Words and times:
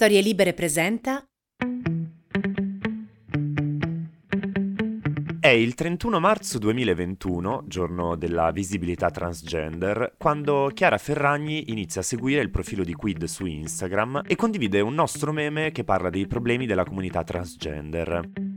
Storie 0.00 0.22
Libere 0.22 0.54
presenta. 0.54 1.22
È 5.38 5.46
il 5.48 5.74
31 5.74 6.18
marzo 6.18 6.58
2021, 6.58 7.64
giorno 7.66 8.16
della 8.16 8.50
visibilità 8.50 9.10
transgender, 9.10 10.14
quando 10.16 10.70
Chiara 10.72 10.96
Ferragni 10.96 11.70
inizia 11.70 12.00
a 12.00 12.04
seguire 12.04 12.40
il 12.40 12.48
profilo 12.48 12.82
di 12.82 12.94
Quid 12.94 13.24
su 13.24 13.44
Instagram 13.44 14.22
e 14.26 14.36
condivide 14.36 14.80
un 14.80 14.94
nostro 14.94 15.32
meme 15.32 15.70
che 15.70 15.84
parla 15.84 16.08
dei 16.08 16.26
problemi 16.26 16.64
della 16.64 16.84
comunità 16.84 17.22
transgender. 17.22 18.49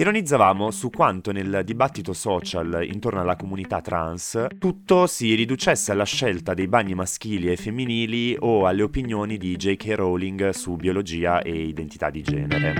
Ironizzavamo 0.00 0.70
su 0.70 0.88
quanto 0.88 1.30
nel 1.30 1.60
dibattito 1.62 2.14
social 2.14 2.86
intorno 2.90 3.20
alla 3.20 3.36
comunità 3.36 3.82
trans 3.82 4.46
tutto 4.58 5.06
si 5.06 5.34
riducesse 5.34 5.92
alla 5.92 6.04
scelta 6.04 6.54
dei 6.54 6.68
bagni 6.68 6.94
maschili 6.94 7.52
e 7.52 7.56
femminili 7.56 8.34
o 8.38 8.66
alle 8.66 8.80
opinioni 8.80 9.36
di 9.36 9.54
J.K. 9.56 9.92
Rowling 9.96 10.48
su 10.50 10.76
biologia 10.76 11.42
e 11.42 11.66
identità 11.66 12.08
di 12.08 12.22
genere. 12.22 12.74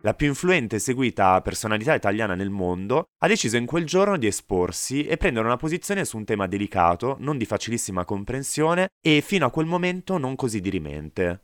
La 0.00 0.14
più 0.14 0.26
influente 0.26 0.74
e 0.74 0.80
seguita 0.80 1.40
personalità 1.42 1.94
italiana 1.94 2.34
nel 2.34 2.50
mondo 2.50 3.04
ha 3.20 3.28
deciso 3.28 3.56
in 3.56 3.66
quel 3.66 3.86
giorno 3.86 4.16
di 4.16 4.26
esporsi 4.26 5.06
e 5.06 5.16
prendere 5.16 5.46
una 5.46 5.56
posizione 5.56 6.04
su 6.04 6.16
un 6.16 6.24
tema 6.24 6.48
delicato, 6.48 7.14
non 7.20 7.38
di 7.38 7.44
facilissima 7.44 8.04
comprensione 8.04 8.88
e 9.00 9.20
fino 9.20 9.46
a 9.46 9.50
quel 9.50 9.66
momento 9.66 10.18
non 10.18 10.34
così 10.34 10.60
dirimente. 10.60 11.42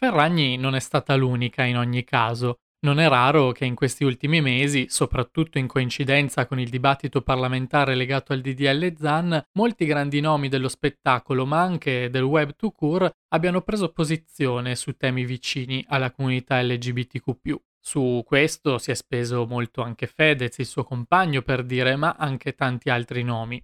Ferragni 0.00 0.56
non 0.56 0.76
è 0.76 0.78
stata 0.78 1.16
l'unica 1.16 1.64
in 1.64 1.76
ogni 1.76 2.04
caso. 2.04 2.60
Non 2.82 3.00
è 3.00 3.08
raro 3.08 3.50
che 3.50 3.64
in 3.64 3.74
questi 3.74 4.04
ultimi 4.04 4.40
mesi, 4.40 4.86
soprattutto 4.88 5.58
in 5.58 5.66
coincidenza 5.66 6.46
con 6.46 6.60
il 6.60 6.68
dibattito 6.68 7.20
parlamentare 7.20 7.96
legato 7.96 8.32
al 8.32 8.40
DDL 8.40 8.94
ZAN, 8.96 9.46
molti 9.54 9.86
grandi 9.86 10.20
nomi 10.20 10.48
dello 10.48 10.68
spettacolo, 10.68 11.44
ma 11.46 11.60
anche 11.62 12.10
del 12.10 12.22
web 12.22 12.54
to 12.54 12.70
cure, 12.70 13.10
abbiano 13.30 13.62
preso 13.62 13.88
posizione 13.88 14.76
su 14.76 14.92
temi 14.92 15.24
vicini 15.24 15.84
alla 15.88 16.12
comunità 16.12 16.62
LGBTQ. 16.62 17.56
Su 17.80 18.22
questo 18.24 18.78
si 18.78 18.92
è 18.92 18.94
speso 18.94 19.46
molto 19.46 19.82
anche 19.82 20.06
Fedez, 20.06 20.58
il 20.58 20.66
suo 20.66 20.84
compagno, 20.84 21.42
per 21.42 21.64
dire, 21.64 21.96
ma 21.96 22.14
anche 22.16 22.54
tanti 22.54 22.88
altri 22.88 23.24
nomi. 23.24 23.60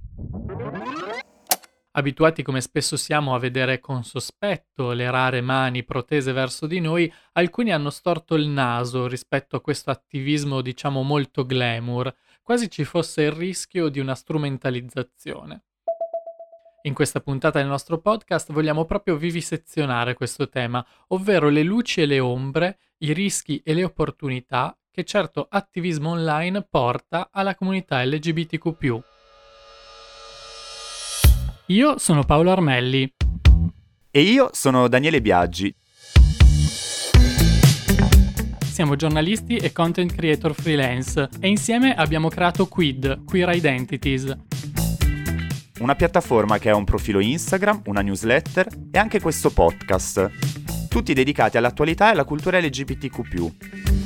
Abituati 1.96 2.42
come 2.42 2.60
spesso 2.60 2.96
siamo 2.96 3.36
a 3.36 3.38
vedere 3.38 3.78
con 3.78 4.02
sospetto 4.02 4.90
le 4.90 5.08
rare 5.12 5.40
mani 5.40 5.84
protese 5.84 6.32
verso 6.32 6.66
di 6.66 6.80
noi, 6.80 7.12
alcuni 7.34 7.72
hanno 7.72 7.90
storto 7.90 8.34
il 8.34 8.48
naso 8.48 9.06
rispetto 9.06 9.54
a 9.54 9.60
questo 9.60 9.92
attivismo 9.92 10.60
diciamo 10.60 11.02
molto 11.02 11.46
glamour, 11.46 12.12
quasi 12.42 12.68
ci 12.68 12.82
fosse 12.82 13.22
il 13.22 13.30
rischio 13.30 13.90
di 13.90 14.00
una 14.00 14.16
strumentalizzazione. 14.16 15.66
In 16.82 16.94
questa 16.94 17.20
puntata 17.20 17.60
del 17.60 17.68
nostro 17.68 17.98
podcast 17.98 18.50
vogliamo 18.50 18.86
proprio 18.86 19.16
vivisezionare 19.16 20.14
questo 20.14 20.48
tema, 20.48 20.84
ovvero 21.08 21.48
le 21.48 21.62
luci 21.62 22.02
e 22.02 22.06
le 22.06 22.18
ombre, 22.18 22.78
i 22.98 23.12
rischi 23.12 23.62
e 23.64 23.72
le 23.72 23.84
opportunità 23.84 24.76
che 24.90 25.04
certo 25.04 25.46
attivismo 25.48 26.10
online 26.10 26.62
porta 26.62 27.28
alla 27.30 27.54
comunità 27.54 28.04
LGBTQ. 28.04 29.13
Io 31.68 31.96
sono 31.96 32.24
Paolo 32.24 32.50
Armelli. 32.50 33.10
E 34.10 34.20
io 34.20 34.50
sono 34.52 34.86
Daniele 34.86 35.22
Biaggi. 35.22 35.74
Siamo 38.60 38.96
giornalisti 38.96 39.56
e 39.56 39.72
content 39.72 40.14
creator 40.14 40.52
freelance 40.52 41.26
e 41.40 41.48
insieme 41.48 41.94
abbiamo 41.94 42.28
creato 42.28 42.66
Quid, 42.66 43.24
Queer 43.24 43.54
Identities. 43.54 44.36
Una 45.78 45.94
piattaforma 45.94 46.58
che 46.58 46.68
ha 46.68 46.76
un 46.76 46.84
profilo 46.84 47.20
Instagram, 47.20 47.80
una 47.86 48.02
newsletter 48.02 48.66
e 48.90 48.98
anche 48.98 49.18
questo 49.22 49.50
podcast, 49.50 50.88
tutti 50.90 51.14
dedicati 51.14 51.56
all'attualità 51.56 52.08
e 52.08 52.10
alla 52.10 52.24
cultura 52.24 52.60
LGBTQ. 52.60 54.03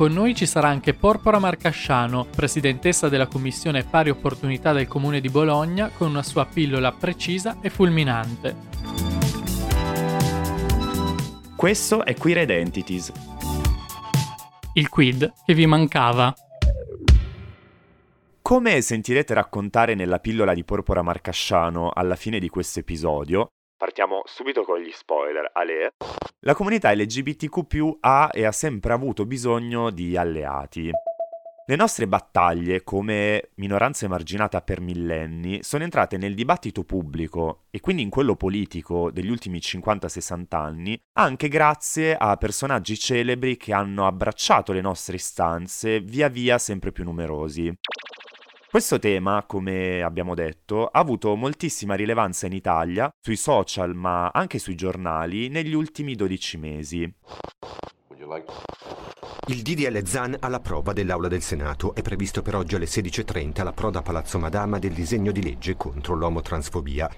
Con 0.00 0.12
noi 0.12 0.34
ci 0.34 0.46
sarà 0.46 0.68
anche 0.68 0.94
Porpora 0.94 1.38
Marcasciano, 1.38 2.24
presidentessa 2.24 3.10
della 3.10 3.26
Commissione 3.26 3.84
Pari 3.84 4.08
Opportunità 4.08 4.72
del 4.72 4.88
Comune 4.88 5.20
di 5.20 5.28
Bologna, 5.28 5.90
con 5.90 6.08
una 6.08 6.22
sua 6.22 6.46
pillola 6.46 6.90
precisa 6.90 7.58
e 7.60 7.68
fulminante. 7.68 8.56
Questo 11.54 12.02
è 12.02 12.14
Queer 12.14 12.38
Identities. 12.38 13.12
Il 14.72 14.88
quid 14.88 15.34
che 15.44 15.52
vi 15.52 15.66
mancava. 15.66 16.34
Come 18.40 18.80
sentirete 18.80 19.34
raccontare 19.34 19.94
nella 19.94 20.18
pillola 20.18 20.54
di 20.54 20.64
Porpora 20.64 21.02
Marcasciano 21.02 21.90
alla 21.92 22.16
fine 22.16 22.38
di 22.38 22.48
questo 22.48 22.78
episodio, 22.78 23.50
partiamo 23.80 24.20
subito 24.26 24.62
con 24.62 24.78
gli 24.78 24.90
spoiler. 24.92 25.50
Ale, 25.54 25.94
la 26.40 26.54
comunità 26.54 26.92
LGBTQ 26.92 27.96
ha 28.00 28.28
e 28.30 28.44
ha 28.44 28.52
sempre 28.52 28.92
avuto 28.92 29.24
bisogno 29.24 29.88
di 29.88 30.18
alleati. 30.18 30.90
Le 31.66 31.76
nostre 31.76 32.06
battaglie 32.06 32.82
come 32.82 33.52
minoranza 33.54 34.04
emarginata 34.04 34.60
per 34.60 34.80
millenni 34.80 35.62
sono 35.62 35.84
entrate 35.84 36.18
nel 36.18 36.34
dibattito 36.34 36.82
pubblico 36.82 37.62
e 37.70 37.80
quindi 37.80 38.02
in 38.02 38.10
quello 38.10 38.34
politico 38.34 39.10
degli 39.10 39.30
ultimi 39.30 39.58
50-60 39.58 40.44
anni 40.56 41.00
anche 41.12 41.48
grazie 41.48 42.16
a 42.16 42.36
personaggi 42.36 42.98
celebri 42.98 43.56
che 43.56 43.72
hanno 43.72 44.06
abbracciato 44.06 44.72
le 44.72 44.80
nostre 44.80 45.14
istanze 45.16 46.00
via 46.00 46.28
via 46.28 46.58
sempre 46.58 46.92
più 46.92 47.04
numerosi. 47.04 47.72
Questo 48.70 49.00
tema, 49.00 49.42
come 49.48 50.00
abbiamo 50.00 50.36
detto, 50.36 50.86
ha 50.86 51.00
avuto 51.00 51.34
moltissima 51.34 51.96
rilevanza 51.96 52.46
in 52.46 52.52
Italia, 52.52 53.12
sui 53.20 53.34
social 53.34 53.96
ma 53.96 54.28
anche 54.28 54.60
sui 54.60 54.76
giornali, 54.76 55.48
negli 55.48 55.74
ultimi 55.74 56.14
12 56.14 56.56
mesi. 56.56 57.12
Il 59.48 59.62
DDL 59.62 60.04
ZAN 60.06 60.36
alla 60.38 60.60
prova 60.60 60.92
dell'Aula 60.92 61.26
del 61.26 61.42
Senato 61.42 61.96
è 61.96 62.02
previsto 62.02 62.42
per 62.42 62.54
oggi 62.54 62.76
alle 62.76 62.84
16.30 62.84 63.60
alla 63.60 63.72
proda 63.72 64.02
Palazzo 64.02 64.38
Madama 64.38 64.78
del 64.78 64.92
disegno 64.92 65.32
di 65.32 65.42
legge 65.42 65.76
contro 65.76 66.14
l'omotransfobia. 66.14 67.10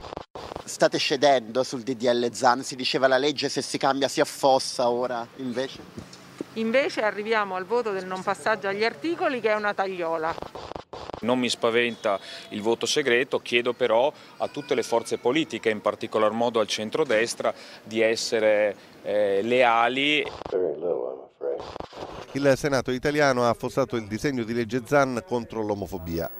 State 0.64 0.96
scedendo 0.96 1.62
sul 1.64 1.82
DDL 1.82 2.32
ZAN, 2.32 2.62
si 2.62 2.76
diceva 2.76 3.08
la 3.08 3.18
legge 3.18 3.50
se 3.50 3.60
si 3.60 3.76
cambia 3.76 4.08
si 4.08 4.22
affossa 4.22 4.88
ora, 4.88 5.26
invece? 5.36 6.21
Invece 6.54 7.00
arriviamo 7.02 7.54
al 7.54 7.64
voto 7.64 7.92
del 7.92 8.06
non 8.06 8.22
passaggio 8.22 8.68
agli 8.68 8.84
articoli 8.84 9.40
che 9.40 9.50
è 9.50 9.54
una 9.54 9.72
tagliola. 9.72 10.34
Non 11.20 11.38
mi 11.38 11.48
spaventa 11.48 12.18
il 12.50 12.60
voto 12.60 12.84
segreto, 12.84 13.38
chiedo 13.38 13.72
però 13.72 14.12
a 14.38 14.48
tutte 14.48 14.74
le 14.74 14.82
forze 14.82 15.18
politiche, 15.18 15.70
in 15.70 15.80
particolar 15.80 16.32
modo 16.32 16.60
al 16.60 16.66
centrodestra, 16.66 17.54
di 17.84 18.00
essere 18.00 18.76
eh, 19.02 19.40
leali. 19.42 20.24
Il 22.32 22.52
Senato 22.56 22.90
italiano 22.90 23.44
ha 23.44 23.50
affossato 23.50 23.96
il 23.96 24.06
disegno 24.06 24.42
di 24.42 24.52
legge 24.52 24.82
ZAN 24.84 25.22
contro 25.26 25.62
l'omofobia. 25.62 26.30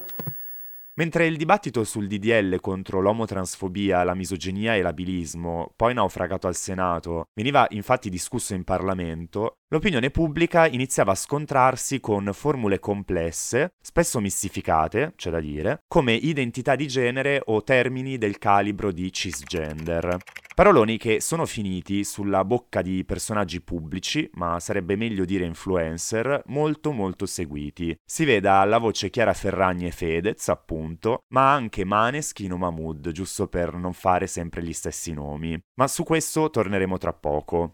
Mentre 0.94 1.26
il 1.26 1.38
dibattito 1.38 1.84
sul 1.84 2.06
DDL 2.06 2.60
contro 2.60 3.00
l'omotransfobia, 3.00 4.04
la 4.04 4.14
misoginia 4.14 4.74
e 4.74 4.82
l'abilismo, 4.82 5.72
poi 5.74 5.94
naufragato 5.94 6.48
al 6.48 6.54
Senato, 6.54 7.28
veniva 7.34 7.66
infatti 7.70 8.10
discusso 8.10 8.52
in 8.52 8.62
Parlamento, 8.62 9.61
l'opinione 9.72 10.10
pubblica 10.10 10.66
iniziava 10.66 11.12
a 11.12 11.16
scontrarsi 11.16 11.98
con 11.98 12.30
formule 12.34 12.78
complesse, 12.78 13.72
spesso 13.80 14.20
mistificate, 14.20 15.14
c'è 15.16 15.30
da 15.30 15.40
dire, 15.40 15.84
come 15.88 16.12
identità 16.12 16.76
di 16.76 16.86
genere 16.86 17.40
o 17.46 17.62
termini 17.62 18.18
del 18.18 18.36
calibro 18.36 18.92
di 18.92 19.10
cisgender. 19.10 20.18
Paroloni 20.54 20.98
che 20.98 21.22
sono 21.22 21.46
finiti 21.46 22.04
sulla 22.04 22.44
bocca 22.44 22.82
di 22.82 23.02
personaggi 23.06 23.62
pubblici, 23.62 24.28
ma 24.34 24.60
sarebbe 24.60 24.94
meglio 24.94 25.24
dire 25.24 25.46
influencer, 25.46 26.42
molto 26.48 26.92
molto 26.92 27.24
seguiti. 27.24 27.98
Si 28.04 28.26
veda 28.26 28.56
alla 28.56 28.76
voce 28.76 29.08
Chiara 29.08 29.32
Ferragni 29.32 29.86
e 29.86 29.90
Fedez, 29.90 30.48
appunto, 30.48 31.22
ma 31.28 31.50
anche 31.50 31.86
Maneskin 31.86 32.52
o 32.52 32.58
Mahmood, 32.58 33.10
giusto 33.12 33.48
per 33.48 33.72
non 33.76 33.94
fare 33.94 34.26
sempre 34.26 34.62
gli 34.62 34.74
stessi 34.74 35.14
nomi. 35.14 35.58
Ma 35.78 35.88
su 35.88 36.04
questo 36.04 36.50
torneremo 36.50 36.98
tra 36.98 37.14
poco. 37.14 37.72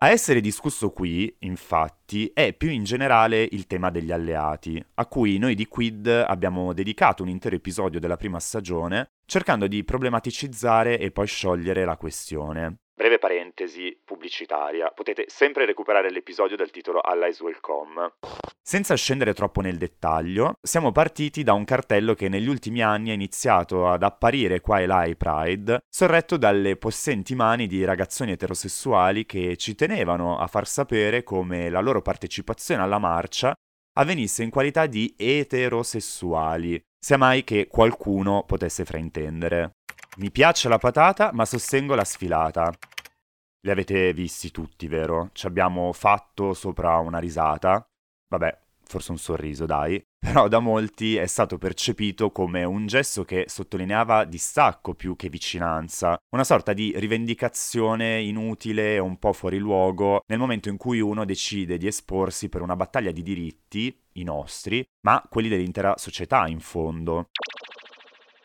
A 0.00 0.10
essere 0.10 0.40
discusso 0.40 0.90
qui, 0.90 1.34
infatti, 1.40 2.30
è 2.32 2.52
più 2.52 2.70
in 2.70 2.84
generale 2.84 3.42
il 3.50 3.66
tema 3.66 3.90
degli 3.90 4.12
alleati, 4.12 4.80
a 4.94 5.06
cui 5.06 5.38
noi 5.38 5.56
di 5.56 5.66
Quid 5.66 6.06
abbiamo 6.06 6.72
dedicato 6.72 7.24
un 7.24 7.28
intero 7.28 7.56
episodio 7.56 7.98
della 7.98 8.16
prima 8.16 8.38
stagione, 8.38 9.08
cercando 9.26 9.66
di 9.66 9.82
problematicizzare 9.82 11.00
e 11.00 11.10
poi 11.10 11.26
sciogliere 11.26 11.84
la 11.84 11.96
questione. 11.96 12.76
Breve 12.98 13.20
parentesi 13.20 13.96
pubblicitaria, 14.04 14.90
potete 14.90 15.26
sempre 15.28 15.64
recuperare 15.64 16.10
l'episodio 16.10 16.56
del 16.56 16.72
titolo 16.72 16.98
Allies 16.98 17.40
Welcome. 17.40 18.14
Senza 18.60 18.96
scendere 18.96 19.34
troppo 19.34 19.60
nel 19.60 19.78
dettaglio, 19.78 20.54
siamo 20.60 20.90
partiti 20.90 21.44
da 21.44 21.52
un 21.52 21.64
cartello 21.64 22.14
che 22.14 22.28
negli 22.28 22.48
ultimi 22.48 22.82
anni 22.82 23.10
ha 23.10 23.14
iniziato 23.14 23.88
ad 23.88 24.02
apparire 24.02 24.60
qua 24.60 24.80
e 24.80 24.86
là 24.86 24.96
ai 24.96 25.14
Pride, 25.14 25.78
sorretto 25.88 26.36
dalle 26.36 26.74
possenti 26.74 27.36
mani 27.36 27.68
di 27.68 27.84
ragazzoni 27.84 28.32
eterosessuali 28.32 29.26
che 29.26 29.56
ci 29.56 29.76
tenevano 29.76 30.36
a 30.36 30.48
far 30.48 30.66
sapere 30.66 31.22
come 31.22 31.70
la 31.70 31.78
loro 31.78 32.02
partecipazione 32.02 32.82
alla 32.82 32.98
marcia 32.98 33.54
avvenisse 33.96 34.42
in 34.42 34.50
qualità 34.50 34.86
di 34.86 35.14
eterosessuali, 35.16 36.82
sia 36.98 37.16
mai 37.16 37.44
che 37.44 37.68
qualcuno 37.68 38.42
potesse 38.44 38.84
fraintendere. 38.84 39.74
Mi 40.18 40.32
piace 40.32 40.68
la 40.68 40.78
patata, 40.78 41.30
ma 41.32 41.44
sostengo 41.44 41.94
la 41.94 42.02
sfilata. 42.02 42.72
Li 43.60 43.70
avete 43.70 44.12
visti 44.12 44.50
tutti, 44.50 44.88
vero? 44.88 45.30
Ci 45.32 45.46
abbiamo 45.46 45.92
fatto 45.92 46.54
sopra 46.54 46.96
una 46.98 47.20
risata. 47.20 47.88
Vabbè, 48.26 48.58
forse 48.82 49.12
un 49.12 49.18
sorriso, 49.18 49.64
dai. 49.64 50.04
Però 50.18 50.48
da 50.48 50.58
molti 50.58 51.14
è 51.14 51.26
stato 51.26 51.56
percepito 51.56 52.32
come 52.32 52.64
un 52.64 52.88
gesto 52.88 53.24
che 53.24 53.44
sottolineava 53.46 54.24
distacco 54.24 54.94
più 54.94 55.14
che 55.14 55.28
vicinanza, 55.28 56.16
una 56.30 56.42
sorta 56.42 56.72
di 56.72 56.92
rivendicazione 56.96 58.20
inutile 58.20 58.94
e 58.94 58.98
un 58.98 59.20
po' 59.20 59.32
fuori 59.32 59.58
luogo 59.58 60.24
nel 60.26 60.40
momento 60.40 60.68
in 60.68 60.78
cui 60.78 60.98
uno 60.98 61.24
decide 61.24 61.78
di 61.78 61.86
esporsi 61.86 62.48
per 62.48 62.62
una 62.62 62.74
battaglia 62.74 63.12
di 63.12 63.22
diritti, 63.22 63.96
i 64.14 64.24
nostri, 64.24 64.84
ma 65.02 65.24
quelli 65.30 65.48
dell'intera 65.48 65.94
società 65.96 66.48
in 66.48 66.58
fondo. 66.58 67.28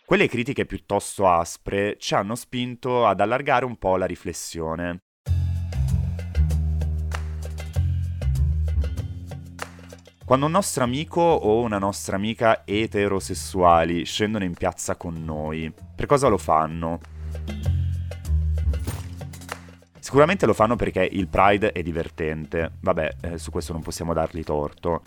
Quelle 0.05 0.27
critiche 0.27 0.65
piuttosto 0.65 1.29
aspre 1.29 1.95
ci 1.97 2.13
hanno 2.13 2.35
spinto 2.35 3.07
ad 3.07 3.21
allargare 3.21 3.63
un 3.63 3.77
po' 3.77 3.95
la 3.95 4.05
riflessione. 4.05 4.99
Quando 10.25 10.45
un 10.45 10.51
nostro 10.51 10.83
amico 10.83 11.21
o 11.21 11.61
una 11.61 11.77
nostra 11.77 12.17
amica 12.17 12.63
eterosessuali 12.65 14.03
scendono 14.03 14.43
in 14.43 14.53
piazza 14.53 14.97
con 14.97 15.23
noi, 15.23 15.71
per 15.95 16.05
cosa 16.05 16.27
lo 16.27 16.37
fanno? 16.37 16.99
Sicuramente 19.99 20.45
lo 20.45 20.53
fanno 20.53 20.75
perché 20.75 21.07
il 21.09 21.29
Pride 21.29 21.71
è 21.71 21.81
divertente, 21.81 22.73
vabbè, 22.81 23.15
eh, 23.21 23.37
su 23.37 23.51
questo 23.51 23.71
non 23.71 23.81
possiamo 23.81 24.13
dargli 24.13 24.43
torto. 24.43 25.01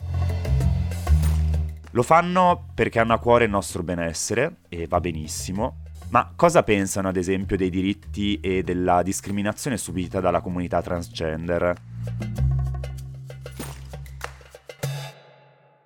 Lo 1.96 2.02
fanno 2.02 2.66
perché 2.74 2.98
hanno 2.98 3.14
a 3.14 3.18
cuore 3.18 3.44
il 3.44 3.50
nostro 3.50 3.82
benessere, 3.82 4.56
e 4.68 4.86
va 4.86 5.00
benissimo, 5.00 5.84
ma 6.10 6.30
cosa 6.36 6.62
pensano 6.62 7.08
ad 7.08 7.16
esempio 7.16 7.56
dei 7.56 7.70
diritti 7.70 8.38
e 8.38 8.62
della 8.62 9.02
discriminazione 9.02 9.78
subita 9.78 10.20
dalla 10.20 10.42
comunità 10.42 10.82
transgender? 10.82 11.74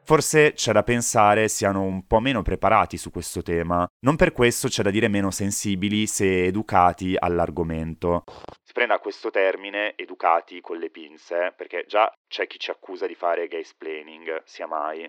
Forse 0.02 0.52
c'è 0.54 0.72
da 0.72 0.82
pensare 0.82 1.46
siano 1.46 1.82
un 1.82 2.04
po' 2.04 2.18
meno 2.18 2.42
preparati 2.42 2.96
su 2.96 3.12
questo 3.12 3.42
tema, 3.42 3.86
non 4.00 4.16
per 4.16 4.32
questo 4.32 4.66
c'è 4.66 4.82
da 4.82 4.90
dire 4.90 5.06
meno 5.06 5.30
sensibili 5.30 6.08
se 6.08 6.46
educati 6.46 7.14
all'argomento. 7.16 8.24
Si 8.64 8.72
prenda 8.72 8.98
questo 8.98 9.30
termine, 9.30 9.94
educati 9.94 10.60
con 10.60 10.76
le 10.76 10.90
pinze, 10.90 11.54
perché 11.56 11.84
già 11.86 12.12
c'è 12.26 12.48
chi 12.48 12.58
ci 12.58 12.72
accusa 12.72 13.06
di 13.06 13.14
fare 13.14 13.46
gay 13.46 13.62
splaining, 13.62 14.42
sia 14.42 14.66
mai. 14.66 15.08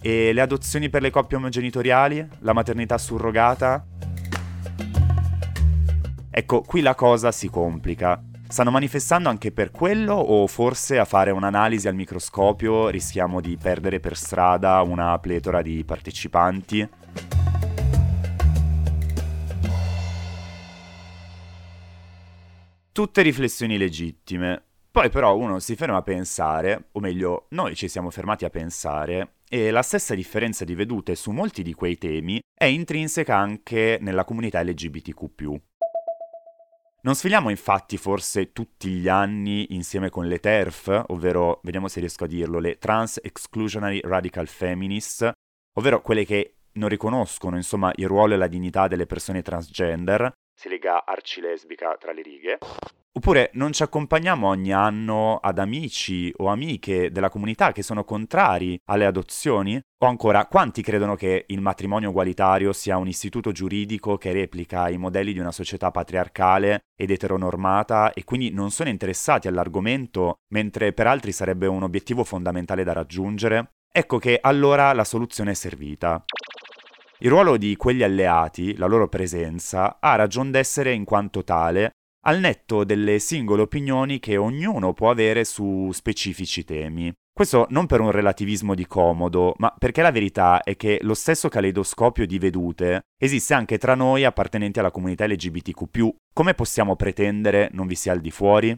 E 0.00 0.32
le 0.32 0.40
adozioni 0.40 0.88
per 0.88 1.02
le 1.02 1.10
coppie 1.10 1.36
omogenitoriali? 1.36 2.28
La 2.40 2.52
maternità 2.52 2.96
surrogata? 2.98 3.84
Ecco, 6.30 6.60
qui 6.60 6.82
la 6.82 6.94
cosa 6.94 7.32
si 7.32 7.48
complica. 7.48 8.22
Stanno 8.46 8.70
manifestando 8.70 9.28
anche 9.28 9.50
per 9.50 9.72
quello 9.72 10.14
o 10.14 10.46
forse 10.46 10.98
a 10.98 11.04
fare 11.04 11.32
un'analisi 11.32 11.88
al 11.88 11.96
microscopio 11.96 12.88
rischiamo 12.88 13.40
di 13.40 13.58
perdere 13.60 13.98
per 13.98 14.16
strada 14.16 14.80
una 14.82 15.18
pletora 15.18 15.62
di 15.62 15.84
partecipanti? 15.84 16.88
Tutte 22.92 23.22
riflessioni 23.22 23.76
legittime. 23.76 24.62
Poi 24.90 25.10
però 25.10 25.36
uno 25.36 25.58
si 25.58 25.76
ferma 25.76 25.98
a 25.98 26.02
pensare, 26.02 26.88
o 26.92 27.00
meglio, 27.00 27.46
noi 27.50 27.74
ci 27.76 27.88
siamo 27.88 28.10
fermati 28.10 28.44
a 28.44 28.50
pensare, 28.50 29.34
e 29.48 29.70
la 29.70 29.82
stessa 29.82 30.14
differenza 30.14 30.64
di 30.64 30.74
vedute 30.74 31.14
su 31.14 31.30
molti 31.30 31.62
di 31.62 31.74
quei 31.74 31.96
temi 31.96 32.40
è 32.54 32.64
intrinseca 32.64 33.36
anche 33.36 33.98
nella 34.00 34.24
comunità 34.24 34.62
LGBTQ. 34.62 35.54
Non 37.00 37.14
sfiliamo 37.14 37.48
infatti 37.48 37.96
forse 37.96 38.52
tutti 38.52 38.90
gli 38.90 39.08
anni 39.08 39.74
insieme 39.74 40.10
con 40.10 40.26
le 40.26 40.40
TERF, 40.40 41.04
ovvero, 41.08 41.60
vediamo 41.62 41.88
se 41.88 42.00
riesco 42.00 42.24
a 42.24 42.26
dirlo, 42.26 42.58
le 42.58 42.76
Trans 42.78 43.20
Exclusionary 43.22 44.00
Radical 44.02 44.48
Feminists, 44.48 45.30
ovvero 45.78 46.02
quelle 46.02 46.24
che 46.24 46.56
non 46.72 46.88
riconoscono 46.88 47.56
insomma 47.56 47.92
il 47.94 48.08
ruolo 48.08 48.34
e 48.34 48.36
la 48.36 48.48
dignità 48.48 48.88
delle 48.88 49.06
persone 49.06 49.42
transgender, 49.42 50.32
si 50.58 50.68
lega 50.68 51.04
arcilesbica 51.04 51.96
tra 51.98 52.12
le 52.12 52.22
righe, 52.22 52.58
Oppure 53.18 53.50
non 53.54 53.72
ci 53.72 53.82
accompagniamo 53.82 54.46
ogni 54.46 54.72
anno 54.72 55.38
ad 55.38 55.58
amici 55.58 56.32
o 56.36 56.46
amiche 56.46 57.10
della 57.10 57.30
comunità 57.30 57.72
che 57.72 57.82
sono 57.82 58.04
contrari 58.04 58.80
alle 58.84 59.06
adozioni? 59.06 59.76
O 60.04 60.06
ancora, 60.06 60.46
quanti 60.46 60.82
credono 60.82 61.16
che 61.16 61.44
il 61.48 61.60
matrimonio 61.60 62.10
ugualitario 62.10 62.72
sia 62.72 62.96
un 62.96 63.08
istituto 63.08 63.50
giuridico 63.50 64.16
che 64.18 64.30
replica 64.30 64.88
i 64.88 64.98
modelli 64.98 65.32
di 65.32 65.40
una 65.40 65.50
società 65.50 65.90
patriarcale 65.90 66.84
ed 66.96 67.10
eteronormata 67.10 68.12
e 68.12 68.22
quindi 68.22 68.52
non 68.52 68.70
sono 68.70 68.88
interessati 68.88 69.48
all'argomento, 69.48 70.36
mentre 70.52 70.92
per 70.92 71.08
altri 71.08 71.32
sarebbe 71.32 71.66
un 71.66 71.82
obiettivo 71.82 72.22
fondamentale 72.22 72.84
da 72.84 72.92
raggiungere? 72.92 73.72
Ecco 73.90 74.18
che 74.18 74.38
allora 74.40 74.92
la 74.92 75.02
soluzione 75.02 75.50
è 75.50 75.54
servita. 75.54 76.24
Il 77.18 77.30
ruolo 77.30 77.56
di 77.56 77.74
quegli 77.74 78.04
alleati, 78.04 78.76
la 78.76 78.86
loro 78.86 79.08
presenza, 79.08 79.96
ha 79.98 80.14
ragion 80.14 80.52
d'essere 80.52 80.92
in 80.92 81.02
quanto 81.02 81.42
tale 81.42 81.94
al 82.22 82.38
netto 82.38 82.84
delle 82.84 83.18
singole 83.18 83.62
opinioni 83.62 84.18
che 84.18 84.36
ognuno 84.36 84.92
può 84.92 85.10
avere 85.10 85.44
su 85.44 85.90
specifici 85.92 86.64
temi. 86.64 87.12
Questo 87.32 87.66
non 87.70 87.86
per 87.86 88.00
un 88.00 88.10
relativismo 88.10 88.74
di 88.74 88.86
comodo, 88.86 89.54
ma 89.58 89.72
perché 89.78 90.02
la 90.02 90.10
verità 90.10 90.62
è 90.62 90.74
che 90.74 90.98
lo 91.02 91.14
stesso 91.14 91.48
caleidoscopio 91.48 92.26
di 92.26 92.36
vedute 92.38 93.02
esiste 93.16 93.54
anche 93.54 93.78
tra 93.78 93.94
noi 93.94 94.24
appartenenti 94.24 94.80
alla 94.80 94.90
comunità 94.90 95.24
LGBTQ. 95.24 96.08
Come 96.34 96.54
possiamo 96.54 96.96
pretendere 96.96 97.68
non 97.72 97.86
vi 97.86 97.94
sia 97.94 98.10
al 98.10 98.20
di 98.20 98.32
fuori? 98.32 98.76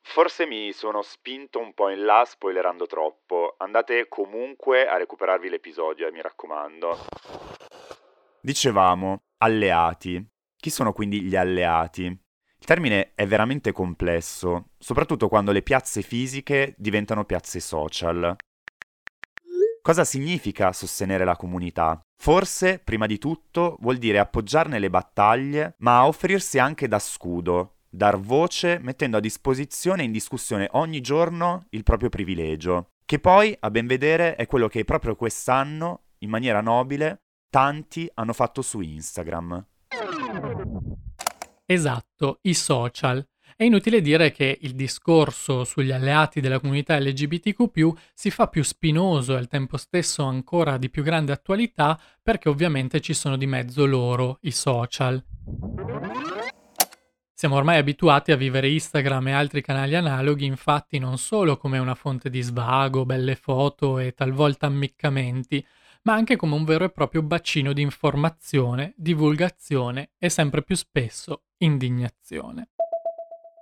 Forse 0.00 0.46
mi 0.46 0.72
sono 0.72 1.02
spinto 1.02 1.58
un 1.58 1.74
po' 1.74 1.90
in 1.90 2.04
là 2.04 2.24
spoilerando 2.26 2.86
troppo. 2.86 3.56
Andate 3.58 4.08
comunque 4.08 4.86
a 4.86 4.96
recuperarvi 4.96 5.48
l'episodio, 5.48 6.06
eh, 6.06 6.12
mi 6.12 6.22
raccomando. 6.22 6.98
Dicevamo, 8.40 9.22
alleati. 9.38 10.22
Chi 10.56 10.70
sono 10.70 10.92
quindi 10.92 11.22
gli 11.22 11.36
alleati? 11.36 12.14
Il 12.62 12.68
termine 12.68 13.10
è 13.16 13.26
veramente 13.26 13.72
complesso, 13.72 14.66
soprattutto 14.78 15.26
quando 15.26 15.50
le 15.50 15.62
piazze 15.62 16.00
fisiche 16.00 16.74
diventano 16.78 17.24
piazze 17.24 17.58
social. 17.58 18.36
Cosa 19.82 20.04
significa 20.04 20.72
sostenere 20.72 21.24
la 21.24 21.34
comunità? 21.34 22.00
Forse, 22.22 22.78
prima 22.78 23.06
di 23.06 23.18
tutto, 23.18 23.76
vuol 23.80 23.96
dire 23.96 24.20
appoggiarne 24.20 24.78
le 24.78 24.90
battaglie, 24.90 25.74
ma 25.78 26.06
offrirsi 26.06 26.60
anche 26.60 26.86
da 26.86 27.00
scudo, 27.00 27.78
dar 27.90 28.16
voce 28.20 28.78
mettendo 28.80 29.16
a 29.16 29.20
disposizione 29.20 30.02
e 30.02 30.04
in 30.04 30.12
discussione 30.12 30.68
ogni 30.74 31.00
giorno 31.00 31.66
il 31.70 31.82
proprio 31.82 32.10
privilegio, 32.10 32.90
che 33.04 33.18
poi, 33.18 33.56
a 33.58 33.72
ben 33.72 33.88
vedere, 33.88 34.36
è 34.36 34.46
quello 34.46 34.68
che 34.68 34.84
proprio 34.84 35.16
quest'anno, 35.16 36.02
in 36.18 36.30
maniera 36.30 36.60
nobile, 36.60 37.22
tanti 37.50 38.08
hanno 38.14 38.32
fatto 38.32 38.62
su 38.62 38.78
Instagram. 38.78 39.66
Esatto, 41.72 42.40
i 42.42 42.52
social. 42.52 43.26
È 43.56 43.64
inutile 43.64 44.02
dire 44.02 44.30
che 44.30 44.58
il 44.60 44.74
discorso 44.74 45.64
sugli 45.64 45.90
alleati 45.90 46.42
della 46.42 46.60
comunità 46.60 46.98
LGBTQ 46.98 47.92
si 48.12 48.30
fa 48.30 48.48
più 48.48 48.62
spinoso 48.62 49.32
e 49.32 49.38
al 49.38 49.48
tempo 49.48 49.78
stesso 49.78 50.22
ancora 50.22 50.76
di 50.76 50.90
più 50.90 51.02
grande 51.02 51.32
attualità 51.32 51.98
perché 52.22 52.50
ovviamente 52.50 53.00
ci 53.00 53.14
sono 53.14 53.38
di 53.38 53.46
mezzo 53.46 53.86
loro, 53.86 54.36
i 54.42 54.50
social. 54.50 55.24
Siamo 57.32 57.56
ormai 57.56 57.78
abituati 57.78 58.32
a 58.32 58.36
vivere 58.36 58.68
Instagram 58.68 59.28
e 59.28 59.32
altri 59.32 59.62
canali 59.62 59.94
analoghi 59.94 60.44
infatti 60.44 60.98
non 60.98 61.16
solo 61.16 61.56
come 61.56 61.78
una 61.78 61.94
fonte 61.94 62.28
di 62.28 62.42
svago, 62.42 63.06
belle 63.06 63.34
foto 63.34 63.98
e 63.98 64.12
talvolta 64.12 64.66
ammiccamenti, 64.66 65.66
ma 66.02 66.14
anche 66.14 66.36
come 66.36 66.54
un 66.54 66.64
vero 66.64 66.84
e 66.84 66.90
proprio 66.90 67.22
bacino 67.22 67.72
di 67.72 67.82
informazione, 67.82 68.94
divulgazione 68.96 70.12
e 70.18 70.28
sempre 70.28 70.62
più 70.62 70.74
spesso 70.74 71.44
indignazione. 71.58 72.70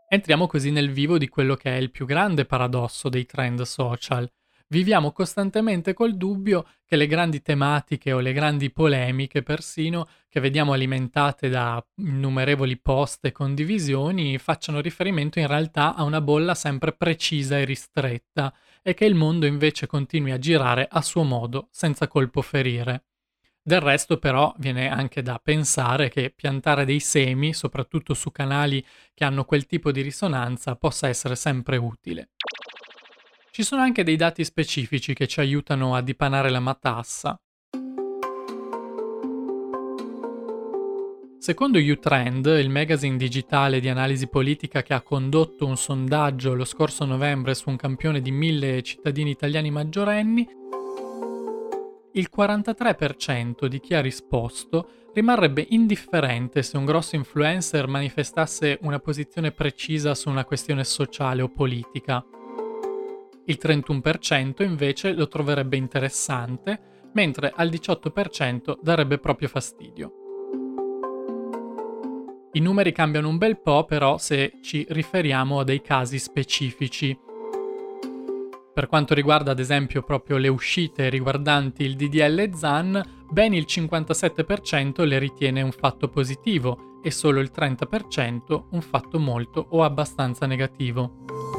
Entriamo 0.08 0.46
così 0.46 0.70
nel 0.70 0.90
vivo 0.90 1.18
di 1.18 1.28
quello 1.28 1.54
che 1.54 1.70
è 1.70 1.76
il 1.76 1.90
più 1.90 2.06
grande 2.06 2.44
paradosso 2.44 3.08
dei 3.08 3.26
trend 3.26 3.62
social. 3.62 4.30
Viviamo 4.72 5.10
costantemente 5.10 5.94
col 5.94 6.16
dubbio 6.16 6.64
che 6.84 6.94
le 6.94 7.08
grandi 7.08 7.42
tematiche 7.42 8.12
o 8.12 8.20
le 8.20 8.32
grandi 8.32 8.70
polemiche 8.70 9.42
persino 9.42 10.06
che 10.28 10.38
vediamo 10.38 10.72
alimentate 10.72 11.48
da 11.48 11.84
innumerevoli 11.96 12.78
post 12.78 13.24
e 13.24 13.32
condivisioni 13.32 14.38
facciano 14.38 14.80
riferimento 14.80 15.40
in 15.40 15.48
realtà 15.48 15.96
a 15.96 16.04
una 16.04 16.20
bolla 16.20 16.54
sempre 16.54 16.92
precisa 16.92 17.58
e 17.58 17.64
ristretta 17.64 18.54
e 18.80 18.94
che 18.94 19.06
il 19.06 19.16
mondo 19.16 19.44
invece 19.44 19.88
continui 19.88 20.30
a 20.30 20.38
girare 20.38 20.86
a 20.88 21.02
suo 21.02 21.24
modo, 21.24 21.66
senza 21.72 22.06
colpo 22.06 22.40
ferire. 22.40 23.06
Del 23.60 23.80
resto 23.80 24.18
però 24.18 24.54
viene 24.58 24.88
anche 24.88 25.20
da 25.20 25.40
pensare 25.42 26.08
che 26.08 26.30
piantare 26.30 26.84
dei 26.84 27.00
semi, 27.00 27.52
soprattutto 27.54 28.14
su 28.14 28.30
canali 28.30 28.86
che 29.14 29.24
hanno 29.24 29.44
quel 29.44 29.66
tipo 29.66 29.90
di 29.90 30.00
risonanza, 30.00 30.76
possa 30.76 31.08
essere 31.08 31.34
sempre 31.34 31.76
utile. 31.76 32.30
Ci 33.52 33.64
sono 33.64 33.82
anche 33.82 34.04
dei 34.04 34.14
dati 34.14 34.44
specifici 34.44 35.12
che 35.12 35.26
ci 35.26 35.40
aiutano 35.40 35.96
a 35.96 36.02
dipanare 36.02 36.50
la 36.50 36.60
matassa. 36.60 37.36
Secondo 41.36 41.78
Utrend, 41.78 42.46
il 42.46 42.70
magazine 42.70 43.16
digitale 43.16 43.80
di 43.80 43.88
analisi 43.88 44.28
politica 44.28 44.82
che 44.82 44.94
ha 44.94 45.00
condotto 45.00 45.66
un 45.66 45.76
sondaggio 45.76 46.54
lo 46.54 46.64
scorso 46.64 47.04
novembre 47.04 47.54
su 47.54 47.70
un 47.70 47.76
campione 47.76 48.20
di 48.20 48.30
mille 48.30 48.82
cittadini 48.82 49.30
italiani 49.30 49.72
maggiorenni, 49.72 50.46
il 52.12 52.28
43% 52.32 53.66
di 53.66 53.80
chi 53.80 53.94
ha 53.94 54.00
risposto 54.00 55.08
rimarrebbe 55.12 55.66
indifferente 55.70 56.62
se 56.62 56.76
un 56.76 56.84
grosso 56.84 57.16
influencer 57.16 57.88
manifestasse 57.88 58.78
una 58.82 59.00
posizione 59.00 59.50
precisa 59.50 60.14
su 60.14 60.28
una 60.28 60.44
questione 60.44 60.84
sociale 60.84 61.42
o 61.42 61.48
politica. 61.48 62.24
Il 63.50 63.58
31% 63.60 64.62
invece 64.62 65.12
lo 65.12 65.26
troverebbe 65.26 65.76
interessante, 65.76 67.08
mentre 67.14 67.52
al 67.52 67.68
18% 67.68 68.78
darebbe 68.80 69.18
proprio 69.18 69.48
fastidio. 69.48 70.12
I 72.52 72.60
numeri 72.60 72.92
cambiano 72.92 73.28
un 73.28 73.38
bel 73.38 73.60
po' 73.60 73.84
però 73.84 74.18
se 74.18 74.58
ci 74.62 74.86
riferiamo 74.88 75.58
a 75.58 75.64
dei 75.64 75.82
casi 75.82 76.20
specifici. 76.20 77.18
Per 78.72 78.86
quanto 78.86 79.14
riguarda 79.14 79.50
ad 79.50 79.58
esempio 79.58 80.02
proprio 80.02 80.36
le 80.36 80.48
uscite 80.48 81.08
riguardanti 81.08 81.82
il 81.82 81.96
DDL 81.96 82.54
ZAN, 82.54 83.02
ben 83.30 83.52
il 83.52 83.66
57% 83.68 85.04
le 85.04 85.18
ritiene 85.18 85.60
un 85.60 85.72
fatto 85.72 86.08
positivo 86.08 87.00
e 87.02 87.10
solo 87.10 87.40
il 87.40 87.50
30% 87.52 88.66
un 88.70 88.80
fatto 88.80 89.18
molto 89.18 89.66
o 89.70 89.82
abbastanza 89.82 90.46
negativo. 90.46 91.49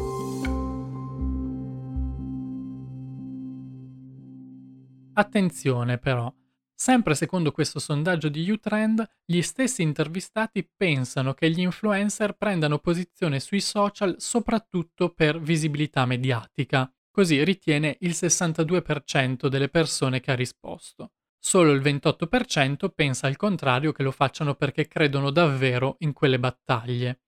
Attenzione 5.13 5.97
però, 5.97 6.33
Sempre 6.81 7.13
secondo 7.13 7.51
questo 7.51 7.77
sondaggio 7.77 8.27
di 8.27 8.49
Utrend, 8.49 9.07
gli 9.23 9.43
stessi 9.43 9.83
intervistati 9.83 10.67
pensano 10.75 11.35
che 11.35 11.51
gli 11.51 11.59
influencer 11.59 12.33
prendano 12.33 12.79
posizione 12.79 13.39
sui 13.39 13.61
social 13.61 14.15
soprattutto 14.17 15.09
per 15.13 15.39
visibilità 15.39 16.07
mediatica. 16.07 16.91
Così 17.11 17.43
ritiene 17.43 17.97
il 17.99 18.15
62% 18.15 19.45
delle 19.45 19.69
persone 19.69 20.21
che 20.21 20.31
ha 20.31 20.35
risposto. 20.35 21.11
Solo 21.37 21.71
il 21.71 21.81
28% 21.81 22.89
pensa 22.89 23.27
al 23.27 23.37
contrario 23.37 23.91
che 23.91 24.01
lo 24.01 24.11
facciano 24.11 24.55
perché 24.55 24.87
credono 24.87 25.29
davvero 25.29 25.97
in 25.99 26.13
quelle 26.13 26.39
battaglie. 26.39 27.19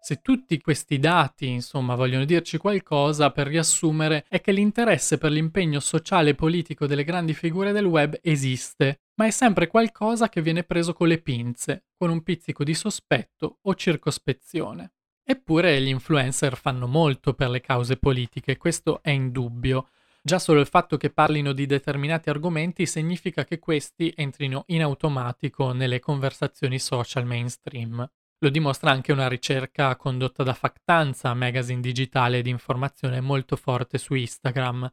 Se 0.00 0.20
tutti 0.22 0.60
questi 0.60 0.98
dati, 0.98 1.48
insomma, 1.48 1.94
vogliono 1.94 2.24
dirci 2.24 2.56
qualcosa, 2.56 3.30
per 3.30 3.46
riassumere, 3.46 4.24
è 4.28 4.40
che 4.40 4.52
l'interesse 4.52 5.18
per 5.18 5.30
l'impegno 5.30 5.80
sociale 5.80 6.30
e 6.30 6.34
politico 6.34 6.86
delle 6.86 7.04
grandi 7.04 7.34
figure 7.34 7.72
del 7.72 7.84
web 7.84 8.18
esiste, 8.22 9.00
ma 9.16 9.26
è 9.26 9.30
sempre 9.30 9.66
qualcosa 9.66 10.28
che 10.28 10.40
viene 10.40 10.62
preso 10.62 10.92
con 10.92 11.08
le 11.08 11.18
pinze, 11.18 11.86
con 11.96 12.10
un 12.10 12.22
pizzico 12.22 12.64
di 12.64 12.74
sospetto 12.74 13.58
o 13.62 13.74
circospezione. 13.74 14.92
Eppure 15.22 15.78
gli 15.82 15.88
influencer 15.88 16.56
fanno 16.56 16.86
molto 16.86 17.34
per 17.34 17.50
le 17.50 17.60
cause 17.60 17.98
politiche, 17.98 18.56
questo 18.56 19.02
è 19.02 19.10
indubbio. 19.10 19.90
Già 20.22 20.38
solo 20.38 20.60
il 20.60 20.66
fatto 20.66 20.96
che 20.96 21.10
parlino 21.10 21.52
di 21.52 21.66
determinati 21.66 22.30
argomenti 22.30 22.86
significa 22.86 23.44
che 23.44 23.58
questi 23.58 24.12
entrino 24.16 24.64
in 24.68 24.82
automatico 24.82 25.72
nelle 25.72 26.00
conversazioni 26.00 26.78
social 26.78 27.26
mainstream. 27.26 28.08
Lo 28.40 28.50
dimostra 28.50 28.92
anche 28.92 29.10
una 29.10 29.26
ricerca 29.26 29.96
condotta 29.96 30.44
da 30.44 30.54
Factanza, 30.54 31.34
magazine 31.34 31.80
digitale 31.80 32.40
di 32.40 32.50
informazione 32.50 33.20
molto 33.20 33.56
forte 33.56 33.98
su 33.98 34.14
Instagram. 34.14 34.88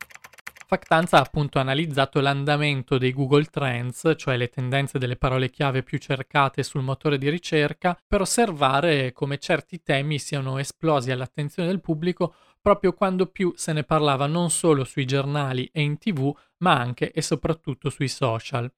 Factanza 0.65 1.17
ha 1.17 1.21
appunto 1.21 1.59
analizzato 1.59 2.21
l'andamento 2.21 2.97
dei 2.97 3.13
Google 3.13 3.45
Trends, 3.45 4.15
cioè 4.17 4.35
le 4.35 4.49
tendenze 4.49 4.97
delle 4.97 5.15
parole 5.15 5.51
chiave 5.51 5.83
più 5.83 5.99
cercate 5.99 6.63
sul 6.63 6.81
motore 6.81 7.19
di 7.19 7.29
ricerca, 7.29 7.95
per 8.07 8.21
osservare 8.21 9.11
come 9.11 9.37
certi 9.37 9.83
temi 9.83 10.17
siano 10.17 10.57
esplosi 10.57 11.11
all'attenzione 11.11 11.69
del 11.69 11.81
pubblico 11.81 12.33
proprio 12.65 12.93
quando 12.93 13.27
più 13.27 13.53
se 13.55 13.73
ne 13.73 13.83
parlava 13.83 14.25
non 14.25 14.49
solo 14.49 14.85
sui 14.85 15.05
giornali 15.05 15.69
e 15.71 15.83
in 15.83 15.99
tv, 15.99 16.35
ma 16.57 16.75
anche 16.75 17.11
e 17.11 17.21
soprattutto 17.21 17.91
sui 17.91 18.07
social. 18.07 18.71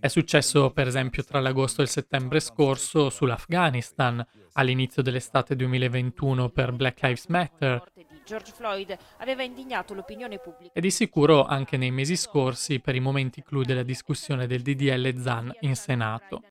È 0.00 0.08
successo 0.08 0.70
per 0.70 0.86
esempio 0.86 1.24
tra 1.24 1.40
l'agosto 1.40 1.80
e 1.82 1.84
il 1.84 1.90
settembre 1.90 2.40
scorso 2.40 3.10
sull'Afghanistan, 3.10 4.26
all'inizio 4.54 5.02
dell'estate 5.02 5.54
2021 5.54 6.48
per 6.48 6.72
Black 6.72 7.02
Lives 7.02 7.26
Matter. 7.26 7.84
George 8.24 8.52
Floyd 8.52 8.96
aveva 9.18 9.42
indignato 9.42 9.92
l'opinione 9.92 10.38
pubblica. 10.38 10.72
E 10.72 10.80
di 10.80 10.90
sicuro 10.90 11.44
anche 11.44 11.76
nei 11.76 11.90
mesi 11.90 12.16
scorsi 12.16 12.80
per 12.80 12.94
i 12.94 13.00
momenti 13.00 13.42
clou 13.42 13.62
della 13.62 13.82
discussione 13.82 14.46
del 14.46 14.62
DDL 14.62 15.20
ZAN 15.20 15.54
in 15.60 15.76
Senato. 15.76 16.44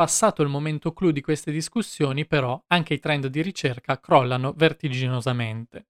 Passato 0.00 0.40
il 0.40 0.48
momento 0.48 0.94
clou 0.94 1.10
di 1.10 1.20
queste 1.20 1.52
discussioni, 1.52 2.24
però, 2.24 2.58
anche 2.68 2.94
i 2.94 2.98
trend 2.98 3.26
di 3.26 3.42
ricerca 3.42 4.00
crollano 4.00 4.54
vertiginosamente. 4.56 5.88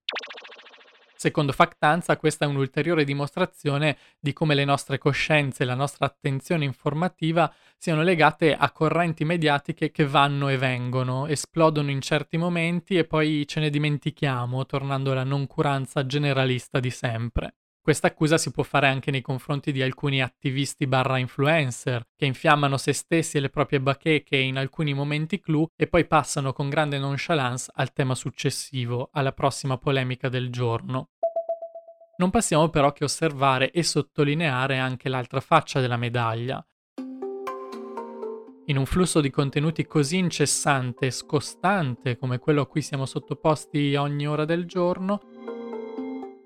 Secondo 1.15 1.53
Factanza, 1.53 2.17
questa 2.17 2.45
è 2.45 2.49
un'ulteriore 2.49 3.05
dimostrazione 3.05 3.97
di 4.19 4.33
come 4.33 4.57
le 4.57 4.65
nostre 4.65 4.99
coscienze 4.99 5.63
e 5.63 5.67
la 5.67 5.77
nostra 5.77 6.07
attenzione 6.07 6.65
informativa 6.65 7.55
siano 7.79 8.03
legate 8.03 8.53
a 8.53 8.73
correnti 8.73 9.25
mediatiche 9.25 9.93
che 9.93 10.05
vanno 10.05 10.49
e 10.49 10.59
vengono, 10.59 11.29
esplodono 11.29 11.93
in 11.93 12.01
certi 12.01 12.37
momenti 12.37 12.97
e 12.97 13.05
poi 13.05 13.47
ce 13.47 13.61
ne 13.61 13.71
dimentichiamo, 13.71 14.67
tornando 14.67 15.13
alla 15.13 15.23
noncuranza 15.23 16.05
generalista 16.05 16.81
di 16.81 16.91
sempre. 16.91 17.60
Questa 17.83 18.09
accusa 18.09 18.37
si 18.37 18.51
può 18.51 18.63
fare 18.63 18.89
anche 18.89 19.11
nei 19.11 19.23
confronti 19.23 19.73
di 19.73 19.81
alcuni 19.81 20.21
attivisti 20.21 20.87
barra 20.87 21.17
influencer 21.17 22.09
che 22.15 22.27
infiammano 22.27 22.77
se 22.77 22.93
stessi 22.93 23.39
e 23.39 23.41
le 23.41 23.49
proprie 23.49 23.81
bacheche 23.81 24.37
in 24.37 24.59
alcuni 24.59 24.93
momenti 24.93 25.41
clou 25.41 25.67
e 25.75 25.87
poi 25.87 26.07
passano 26.07 26.53
con 26.53 26.69
grande 26.69 26.99
nonchalance 26.99 27.71
al 27.75 27.95
tema 27.95 28.15
successivo, 28.15 29.09
alla 29.13 29.33
prossima 29.33 29.79
polemica 29.79 30.29
del 30.29 30.51
giorno. 30.51 31.09
Non 32.19 32.29
passiamo 32.29 32.69
però 32.69 32.93
che 32.93 33.05
osservare 33.05 33.71
e 33.71 33.83
sottolineare 33.83 34.77
anche 34.77 35.09
l'altra 35.09 35.41
faccia 35.41 35.81
della 35.81 35.97
medaglia. 35.97 36.63
In 38.67 38.77
un 38.77 38.85
flusso 38.85 39.23
di 39.23 39.31
contenuti 39.31 39.87
così 39.87 40.19
incessante 40.19 41.07
e 41.07 41.11
scostante 41.11 42.19
come 42.19 42.39
quello 42.39 42.61
a 42.61 42.67
cui 42.67 42.83
siamo 42.83 43.07
sottoposti 43.07 43.97
ogni 43.97 44.29
ora 44.29 44.45
del 44.45 44.67
giorno, 44.67 45.21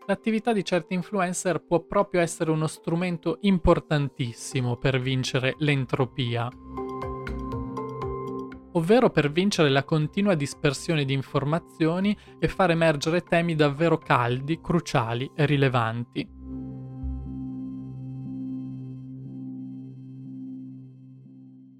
l'attività 0.07 0.53
di 0.53 0.65
certi 0.65 0.95
influencer 0.95 1.65
può 1.65 1.81
proprio 1.81 2.21
essere 2.21 2.51
uno 2.51 2.67
strumento 2.67 3.39
importantissimo 3.43 4.77
per 4.77 5.01
vincere 5.01 5.55
l'entropia, 5.59 6.49
ovvero 8.73 9.11
per 9.11 9.31
vincere 9.31 9.71
la 9.71 9.85
continua 9.85 10.35
dispersione 10.35 11.05
di 11.05 11.13
informazioni 11.13 12.17
e 12.39 12.49
far 12.49 12.71
emergere 12.71 13.23
temi 13.23 13.55
davvero 13.55 13.99
caldi, 13.99 14.61
cruciali 14.61 15.31
e 15.35 15.47
rilevanti. 15.47 16.43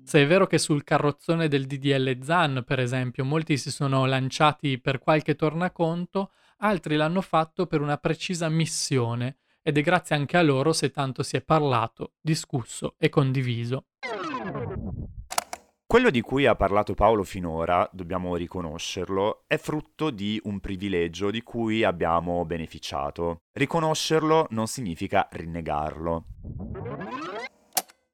Se 0.07 0.23
è 0.23 0.27
vero 0.27 0.47
che 0.47 0.59
sul 0.59 0.85
carrozzone 0.85 1.49
del 1.49 1.67
DDL 1.67 2.23
ZAN, 2.23 2.63
per 2.65 2.79
esempio, 2.79 3.25
molti 3.25 3.57
si 3.57 3.73
sono 3.73 4.07
lanciati 4.07 4.79
per 4.79 5.01
qualche 5.01 5.35
tornaconto, 5.35 6.31
altri 6.65 6.97
l'hanno 6.97 7.21
fatto 7.21 7.67
per 7.67 7.83
una 7.83 7.99
precisa 7.99 8.49
missione 8.49 9.37
ed 9.63 9.77
è 9.79 9.83
grazie 9.83 10.17
anche 10.17 10.37
a 10.37 10.43
loro 10.43 10.73
se 10.73 10.91
tanto 10.91 11.23
si 11.23 11.37
è 11.37 11.43
parlato, 11.43 12.15
discusso 12.21 12.95
e 12.99 13.09
condiviso. 13.09 13.87
Quello 15.87 16.11
di 16.11 16.23
cui 16.23 16.47
ha 16.47 16.57
parlato 16.57 16.95
Paolo 16.95 17.23
finora, 17.23 17.89
dobbiamo 17.93 18.35
riconoscerlo, 18.35 19.45
è 19.47 19.59
frutto 19.59 20.11
di 20.11 20.41
un 20.45 20.59
privilegio 20.59 21.31
di 21.31 21.43
cui 21.43 21.85
abbiamo 21.85 22.45
beneficiato. 22.45 23.43
Riconoscerlo 23.53 24.49
non 24.51 24.67
significa 24.67 25.29
rinnegarlo. 25.31 26.25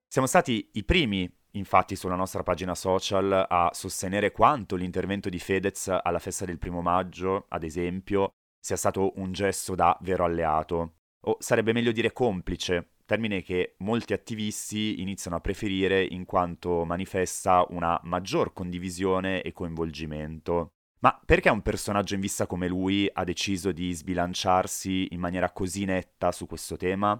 Siamo 0.06 0.26
stati 0.26 0.68
i 0.72 0.84
primi 0.84 1.32
infatti 1.52 1.96
sulla 1.96 2.14
nostra 2.14 2.42
pagina 2.42 2.74
social 2.74 3.46
a 3.48 3.70
sostenere 3.72 4.30
quanto 4.30 4.76
l'intervento 4.76 5.28
di 5.28 5.38
Fedez 5.38 5.88
alla 6.02 6.18
festa 6.18 6.44
del 6.44 6.58
primo 6.58 6.82
maggio, 6.82 7.46
ad 7.48 7.64
esempio, 7.64 8.34
sia 8.60 8.76
stato 8.76 9.12
un 9.16 9.32
gesto 9.32 9.74
da 9.74 9.96
vero 10.02 10.24
alleato, 10.24 10.94
o 11.22 11.36
sarebbe 11.40 11.72
meglio 11.72 11.92
dire 11.92 12.12
complice, 12.12 12.92
termine 13.04 13.42
che 13.42 13.74
molti 13.78 14.12
attivisti 14.12 15.00
iniziano 15.00 15.36
a 15.36 15.40
preferire 15.40 16.04
in 16.04 16.24
quanto 16.24 16.84
manifesta 16.84 17.66
una 17.70 17.98
maggior 18.04 18.52
condivisione 18.52 19.42
e 19.42 19.52
coinvolgimento. 19.52 20.74
Ma 21.00 21.18
perché 21.24 21.48
un 21.48 21.62
personaggio 21.62 22.14
in 22.14 22.20
vista 22.20 22.46
come 22.46 22.68
lui 22.68 23.10
ha 23.12 23.24
deciso 23.24 23.72
di 23.72 23.92
sbilanciarsi 23.92 25.08
in 25.10 25.18
maniera 25.18 25.50
così 25.50 25.84
netta 25.86 26.30
su 26.30 26.46
questo 26.46 26.76
tema? 26.76 27.18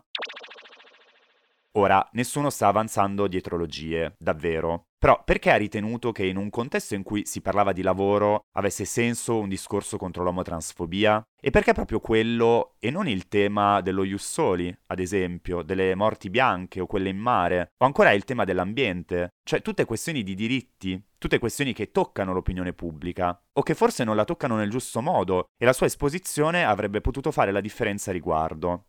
Ora, 1.75 2.05
nessuno 2.12 2.50
sta 2.50 2.67
avanzando 2.67 3.29
dietrologie, 3.29 4.15
davvero. 4.19 4.87
Però 4.99 5.23
perché 5.25 5.50
ha 5.50 5.57
ritenuto 5.57 6.11
che 6.11 6.27
in 6.27 6.37
un 6.37 6.50
contesto 6.50 6.95
in 6.95 7.05
cui 7.05 7.25
si 7.25 7.41
parlava 7.41 7.73
di 7.73 7.81
lavoro 7.81 8.41
avesse 8.57 8.85
senso 8.85 9.39
un 9.39 9.49
discorso 9.49 9.97
contro 9.97 10.25
l'omotransfobia? 10.25 11.23
E 11.41 11.50
perché 11.50 11.73
proprio 11.73 12.00
quello 12.00 12.75
e 12.81 12.91
non 12.91 13.07
il 13.09 13.29
tema 13.29 13.81
dello 13.83 14.03
Ius 14.03 14.29
Soli, 14.31 14.77
ad 14.89 14.99
esempio, 14.99 15.62
delle 15.62 15.95
morti 15.95 16.29
bianche 16.29 16.81
o 16.81 16.87
quelle 16.87 17.09
in 17.09 17.19
mare, 17.19 17.71
o 17.79 17.87
ancora 17.87 18.11
il 18.11 18.25
tema 18.25 18.45
dell'ambiente? 18.45 19.31
Cioè 19.43 19.62
tutte 19.62 19.87
questioni 19.87 20.23
di 20.23 20.35
diritti, 20.35 21.00
tutte 21.17 21.39
questioni 21.39 21.73
che 21.73 21.93
toccano 21.93 22.33
l'opinione 22.35 22.73
pubblica, 22.73 23.41
o 23.53 23.62
che 23.62 23.75
forse 23.75 24.05
non 24.05 24.17
la 24.17 24.25
toccano 24.25 24.57
nel 24.57 24.71
giusto 24.71 25.00
modo, 25.00 25.47
e 25.57 25.65
la 25.65 25.73
sua 25.73 25.87
esposizione 25.87 26.65
avrebbe 26.65 27.00
potuto 27.00 27.31
fare 27.31 27.53
la 27.53 27.61
differenza 27.61 28.11
a 28.11 28.12
riguardo. 28.12 28.89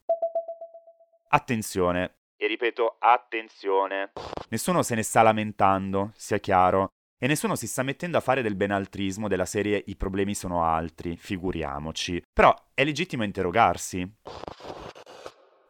Attenzione, 1.30 2.16
e 2.42 2.48
ripeto, 2.48 2.96
attenzione. 2.98 4.14
Nessuno 4.50 4.82
se 4.82 4.96
ne 4.96 5.04
sta 5.04 5.22
lamentando, 5.22 6.12
sia 6.16 6.40
chiaro, 6.40 6.88
e 7.20 7.28
nessuno 7.28 7.56
si 7.56 7.68
sta 7.68 7.84
mettendo 7.84 8.18
a 8.18 8.22
fare 8.22 8.42
del 8.42 8.56
benaltrismo 8.56 9.28
della 9.28 9.46
serie 9.46 9.84
i 9.86 9.96
problemi 9.96 10.34
sono 10.34 10.64
altri, 10.64 11.18
figuriamoci. 11.18 12.24
Però 12.34 12.52
è 12.74 12.84
legittimo 12.84 13.24
interrogarsi. 13.24 14.12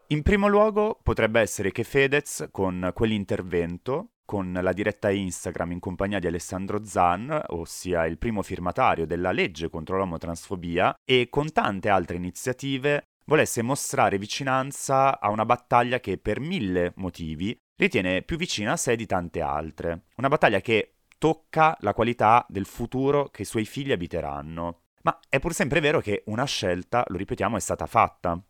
In 0.08 0.22
primo 0.22 0.48
luogo 0.48 0.98
potrebbe 1.04 1.42
essere 1.42 1.74
che 1.74 1.84
Fedez, 1.84 2.48
con 2.52 2.92
quell'intervento, 2.94 4.12
con 4.24 4.58
la 4.62 4.72
diretta 4.72 5.12
Instagram 5.12 5.74
in 5.74 5.80
compagnia 5.82 6.20
di 6.20 6.28
Alessandro 6.28 6.86
Zan, 6.86 7.38
ossia 7.48 8.06
il 8.06 8.18
primo 8.18 8.42
firmatario 8.44 9.06
della 9.06 9.34
legge 9.34 9.70
contro 9.70 9.98
l'omotransfobia, 9.98 10.96
e 11.04 11.28
con 11.30 11.52
tante 11.52 11.90
altre 11.90 12.16
iniziative, 12.16 13.08
volesse 13.26 13.62
mostrare 13.62 14.18
vicinanza 14.18 15.20
a 15.20 15.30
una 15.30 15.46
battaglia 15.46 16.00
che 16.00 16.18
per 16.18 16.40
mille 16.40 16.94
motivi 16.96 17.58
ritiene 17.76 18.22
più 18.22 18.38
vicina 18.38 18.74
a 18.74 18.78
sé 18.78 18.96
di 18.96 19.06
tante 19.06 19.42
altre. 19.42 20.06
Una 20.18 20.28
battaglia 20.28 20.62
che 20.62 20.96
tocca 21.18 21.76
la 21.82 21.94
qualità 21.94 22.46
del 22.50 22.66
futuro 22.66 23.30
che 23.30 23.44
i 23.44 23.46
suoi 23.46 23.66
figli 23.66 23.92
abiteranno. 23.92 24.82
Ma 25.04 25.20
è 25.30 25.40
pur 25.40 25.54
sempre 25.54 25.80
vero 25.80 26.00
che 26.00 26.24
una 26.26 26.46
scelta, 26.46 27.04
lo 27.08 27.18
ripetiamo, 27.18 27.58
è 27.58 27.60
stata 27.60 27.86
fatta. 27.86 28.42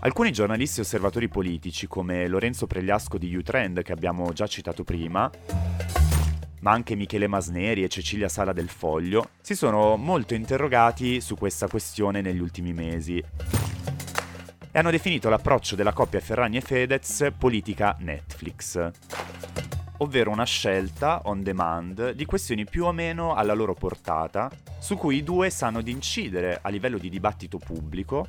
Alcuni 0.00 0.30
giornalisti 0.30 0.78
e 0.78 0.82
osservatori 0.82 1.26
politici, 1.26 1.88
come 1.88 2.28
Lorenzo 2.28 2.68
Pregliasco 2.68 3.18
di 3.18 3.34
Utrend, 3.34 3.82
che 3.82 3.90
abbiamo 3.90 4.32
già 4.32 4.46
citato 4.46 4.84
prima, 4.84 5.28
ma 6.66 6.72
anche 6.72 6.96
Michele 6.96 7.28
Masneri 7.28 7.84
e 7.84 7.88
Cecilia 7.88 8.28
Sala 8.28 8.52
del 8.52 8.68
Foglio, 8.68 9.28
si 9.40 9.54
sono 9.54 9.96
molto 9.96 10.34
interrogati 10.34 11.20
su 11.20 11.36
questa 11.36 11.68
questione 11.68 12.20
negli 12.20 12.40
ultimi 12.40 12.72
mesi. 12.72 13.22
E 14.72 14.76
hanno 14.76 14.90
definito 14.90 15.28
l'approccio 15.28 15.76
della 15.76 15.92
coppia 15.92 16.18
Ferragni 16.18 16.56
e 16.56 16.62
Fedez 16.62 17.28
politica 17.38 17.94
Netflix, 18.00 18.90
ovvero 19.98 20.32
una 20.32 20.42
scelta 20.42 21.20
on 21.26 21.44
demand 21.44 22.10
di 22.10 22.24
questioni 22.24 22.64
più 22.64 22.86
o 22.86 22.90
meno 22.90 23.34
alla 23.34 23.54
loro 23.54 23.74
portata, 23.74 24.50
su 24.80 24.96
cui 24.96 25.18
i 25.18 25.22
due 25.22 25.50
sanno 25.50 25.82
di 25.82 25.92
incidere 25.92 26.58
a 26.60 26.68
livello 26.68 26.98
di 26.98 27.08
dibattito 27.08 27.58
pubblico 27.58 28.26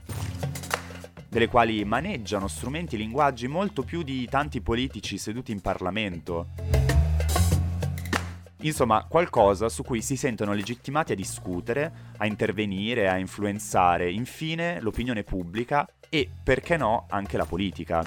delle 1.27 1.48
quali 1.48 1.84
maneggiano 1.86 2.48
strumenti 2.48 2.96
e 2.96 3.00
linguaggi 3.00 3.48
molto 3.48 3.82
più 3.82 4.03
di 4.03 4.27
tanti 4.27 4.62
politici 4.62 5.17
seduti 5.17 5.51
in 5.51 5.60
Parlamento 5.60 6.97
Insomma, 8.68 9.06
qualcosa 9.06 9.70
su 9.70 9.82
cui 9.82 10.02
si 10.02 10.18
sentono 10.18 10.52
legittimati 10.52 11.14
a 11.14 11.16
discutere, 11.16 12.12
a 12.18 12.26
intervenire, 12.26 13.08
a 13.08 13.18
influenzare, 13.18 14.12
infine, 14.12 14.82
l'opinione 14.82 15.24
pubblica 15.24 15.88
e, 16.10 16.30
perché 16.44 16.76
no, 16.76 17.06
anche 17.10 17.38
la 17.38 17.46
politica. 17.46 18.04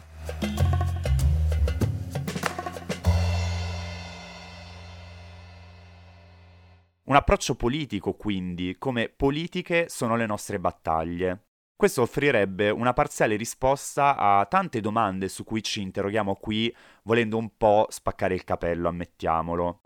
Un 7.05 7.17
approccio 7.17 7.55
politico, 7.55 8.12
quindi, 8.12 8.76
come 8.79 9.09
politiche 9.09 9.87
sono 9.88 10.14
le 10.14 10.27
nostre 10.27 10.61
battaglie. 10.61 11.46
Questo 11.75 12.03
offrirebbe 12.03 12.68
una 12.68 12.92
parziale 12.92 13.37
risposta 13.37 14.14
a 14.14 14.44
tante 14.44 14.83
domande 14.83 15.29
su 15.29 15.42
cui 15.42 15.62
ci 15.62 15.81
interroghiamo 15.81 16.35
qui, 16.35 16.73
volendo 17.05 17.38
un 17.38 17.57
po' 17.57 17.87
spaccare 17.88 18.35
il 18.35 18.44
capello, 18.44 18.88
ammettiamolo. 18.88 19.81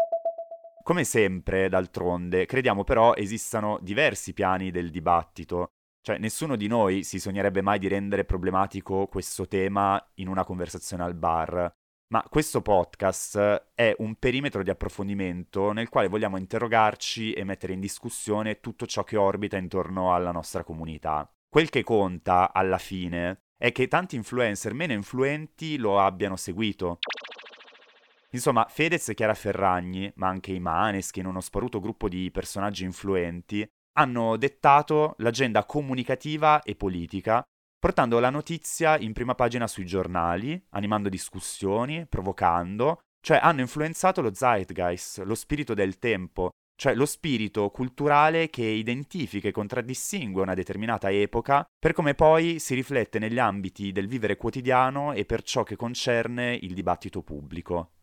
Come 0.84 1.04
sempre, 1.04 1.70
d'altronde, 1.70 2.44
crediamo 2.44 2.84
però 2.84 3.14
esistano 3.14 3.78
diversi 3.80 4.34
piani 4.34 4.70
del 4.70 4.90
dibattito. 4.90 5.68
Cioè, 6.02 6.18
nessuno 6.18 6.56
di 6.56 6.66
noi 6.66 7.04
si 7.04 7.18
sognerebbe 7.18 7.62
mai 7.62 7.78
di 7.78 7.88
rendere 7.88 8.26
problematico 8.26 9.06
questo 9.06 9.48
tema 9.48 9.98
in 10.16 10.28
una 10.28 10.44
conversazione 10.44 11.02
al 11.02 11.14
bar. 11.14 11.74
Ma 12.08 12.22
questo 12.28 12.60
podcast 12.60 13.70
è 13.74 13.94
un 13.96 14.16
perimetro 14.16 14.62
di 14.62 14.68
approfondimento 14.68 15.72
nel 15.72 15.88
quale 15.88 16.08
vogliamo 16.08 16.36
interrogarci 16.36 17.32
e 17.32 17.44
mettere 17.44 17.72
in 17.72 17.80
discussione 17.80 18.60
tutto 18.60 18.84
ciò 18.84 19.04
che 19.04 19.16
orbita 19.16 19.56
intorno 19.56 20.14
alla 20.14 20.32
nostra 20.32 20.64
comunità. 20.64 21.26
Quel 21.48 21.70
che 21.70 21.82
conta, 21.82 22.52
alla 22.52 22.76
fine, 22.76 23.44
è 23.56 23.72
che 23.72 23.88
tanti 23.88 24.16
influencer 24.16 24.74
meno 24.74 24.92
influenti 24.92 25.78
lo 25.78 25.98
abbiano 25.98 26.36
seguito. 26.36 26.98
Insomma, 28.34 28.66
Fedez 28.68 29.08
e 29.08 29.14
Chiara 29.14 29.34
Ferragni, 29.34 30.12
ma 30.16 30.26
anche 30.26 30.52
i 30.52 30.58
Maneskin, 30.58 31.24
uno 31.24 31.40
sparuto 31.40 31.78
gruppo 31.78 32.08
di 32.08 32.32
personaggi 32.32 32.82
influenti, 32.82 33.64
hanno 33.96 34.36
dettato 34.36 35.14
l'agenda 35.18 35.64
comunicativa 35.64 36.60
e 36.62 36.74
politica, 36.74 37.44
portando 37.78 38.18
la 38.18 38.30
notizia 38.30 38.98
in 38.98 39.12
prima 39.12 39.36
pagina 39.36 39.68
sui 39.68 39.86
giornali, 39.86 40.60
animando 40.70 41.08
discussioni, 41.08 42.06
provocando, 42.08 42.98
cioè 43.24 43.38
hanno 43.40 43.60
influenzato 43.60 44.20
lo 44.20 44.34
zeitgeist, 44.34 45.18
lo 45.20 45.36
spirito 45.36 45.72
del 45.72 46.00
tempo, 46.00 46.50
cioè 46.76 46.96
lo 46.96 47.06
spirito 47.06 47.70
culturale 47.70 48.50
che 48.50 48.64
identifica 48.64 49.46
e 49.46 49.52
contraddistingue 49.52 50.42
una 50.42 50.54
determinata 50.54 51.08
epoca 51.08 51.64
per 51.78 51.92
come 51.92 52.14
poi 52.14 52.58
si 52.58 52.74
riflette 52.74 53.20
negli 53.20 53.38
ambiti 53.38 53.92
del 53.92 54.08
vivere 54.08 54.36
quotidiano 54.36 55.12
e 55.12 55.24
per 55.24 55.42
ciò 55.42 55.62
che 55.62 55.76
concerne 55.76 56.58
il 56.60 56.74
dibattito 56.74 57.22
pubblico. 57.22 57.93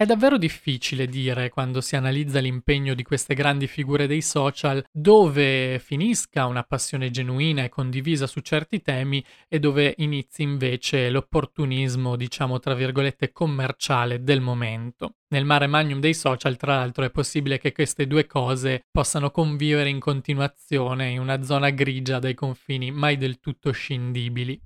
È 0.00 0.06
davvero 0.06 0.38
difficile 0.38 1.06
dire, 1.06 1.48
quando 1.48 1.80
si 1.80 1.96
analizza 1.96 2.38
l'impegno 2.38 2.94
di 2.94 3.02
queste 3.02 3.34
grandi 3.34 3.66
figure 3.66 4.06
dei 4.06 4.22
social, 4.22 4.84
dove 4.92 5.80
finisca 5.80 6.46
una 6.46 6.62
passione 6.62 7.10
genuina 7.10 7.64
e 7.64 7.68
condivisa 7.68 8.28
su 8.28 8.38
certi 8.38 8.80
temi 8.80 9.24
e 9.48 9.58
dove 9.58 9.94
inizi 9.98 10.42
invece 10.42 11.10
l'opportunismo, 11.10 12.14
diciamo 12.14 12.60
tra 12.60 12.74
virgolette, 12.74 13.32
commerciale 13.32 14.22
del 14.22 14.40
momento. 14.40 15.14
Nel 15.30 15.44
mare 15.44 15.66
magnum 15.66 15.98
dei 15.98 16.14
social, 16.14 16.56
tra 16.56 16.76
l'altro, 16.76 17.04
è 17.04 17.10
possibile 17.10 17.58
che 17.58 17.72
queste 17.72 18.06
due 18.06 18.24
cose 18.24 18.84
possano 18.92 19.32
convivere 19.32 19.88
in 19.88 19.98
continuazione 19.98 21.10
in 21.10 21.18
una 21.18 21.42
zona 21.42 21.70
grigia 21.70 22.20
dai 22.20 22.34
confini 22.34 22.92
mai 22.92 23.16
del 23.16 23.40
tutto 23.40 23.72
scindibili. 23.72 24.60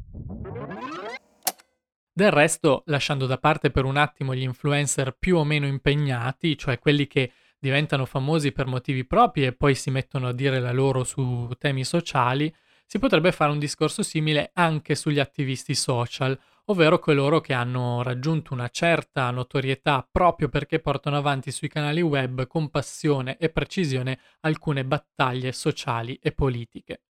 Del 2.15 2.31
resto, 2.31 2.83
lasciando 2.87 3.25
da 3.25 3.39
parte 3.39 3.71
per 3.71 3.87
un 3.87 3.97
attimo 3.97 4.35
gli 4.35 4.43
influencer 4.43 5.17
più 5.19 5.39
o 5.39 5.45
meno 5.45 5.67
impegnati, 5.67 6.59
cioè 6.59 6.79
quelli 6.79 7.07
che 7.07 7.33
diventano 7.59 8.05
famosi 8.05 8.53
per 8.53 8.67
motivi 8.67 9.07
propri 9.07 9.47
e 9.47 9.55
poi 9.55 9.75
si 9.75 9.91
mettono 9.91 10.29
a 10.29 10.35
dire 10.35 10.61
la 10.61 10.73
loro 10.73 11.05
su 11.05 11.49
temi 11.59 11.85
sociali, 11.85 12.55
si 12.85 12.99
potrebbe 12.99 13.33
fare 13.33 13.51
un 13.51 13.59
discorso 13.59 14.03
simile 14.03 14.51
anche 14.53 14.95
sugli 14.95 15.21
attivisti 15.21 15.75
social, 15.75 16.39
ovvero 16.67 16.99
coloro 16.99 17.41
che 17.41 17.55
hanno 17.55 18.03
raggiunto 18.03 18.53
una 18.53 18.69
certa 18.69 19.31
notorietà 19.31 20.07
proprio 20.13 20.51
perché 20.51 20.81
portano 20.81 21.17
avanti 21.17 21.51
sui 21.51 21.69
canali 21.69 22.03
web 22.03 22.47
con 22.47 22.69
passione 22.69 23.39
e 23.39 23.49
precisione 23.49 24.19
alcune 24.41 24.85
battaglie 24.85 25.53
sociali 25.53 26.19
e 26.21 26.33
politiche. 26.33 27.05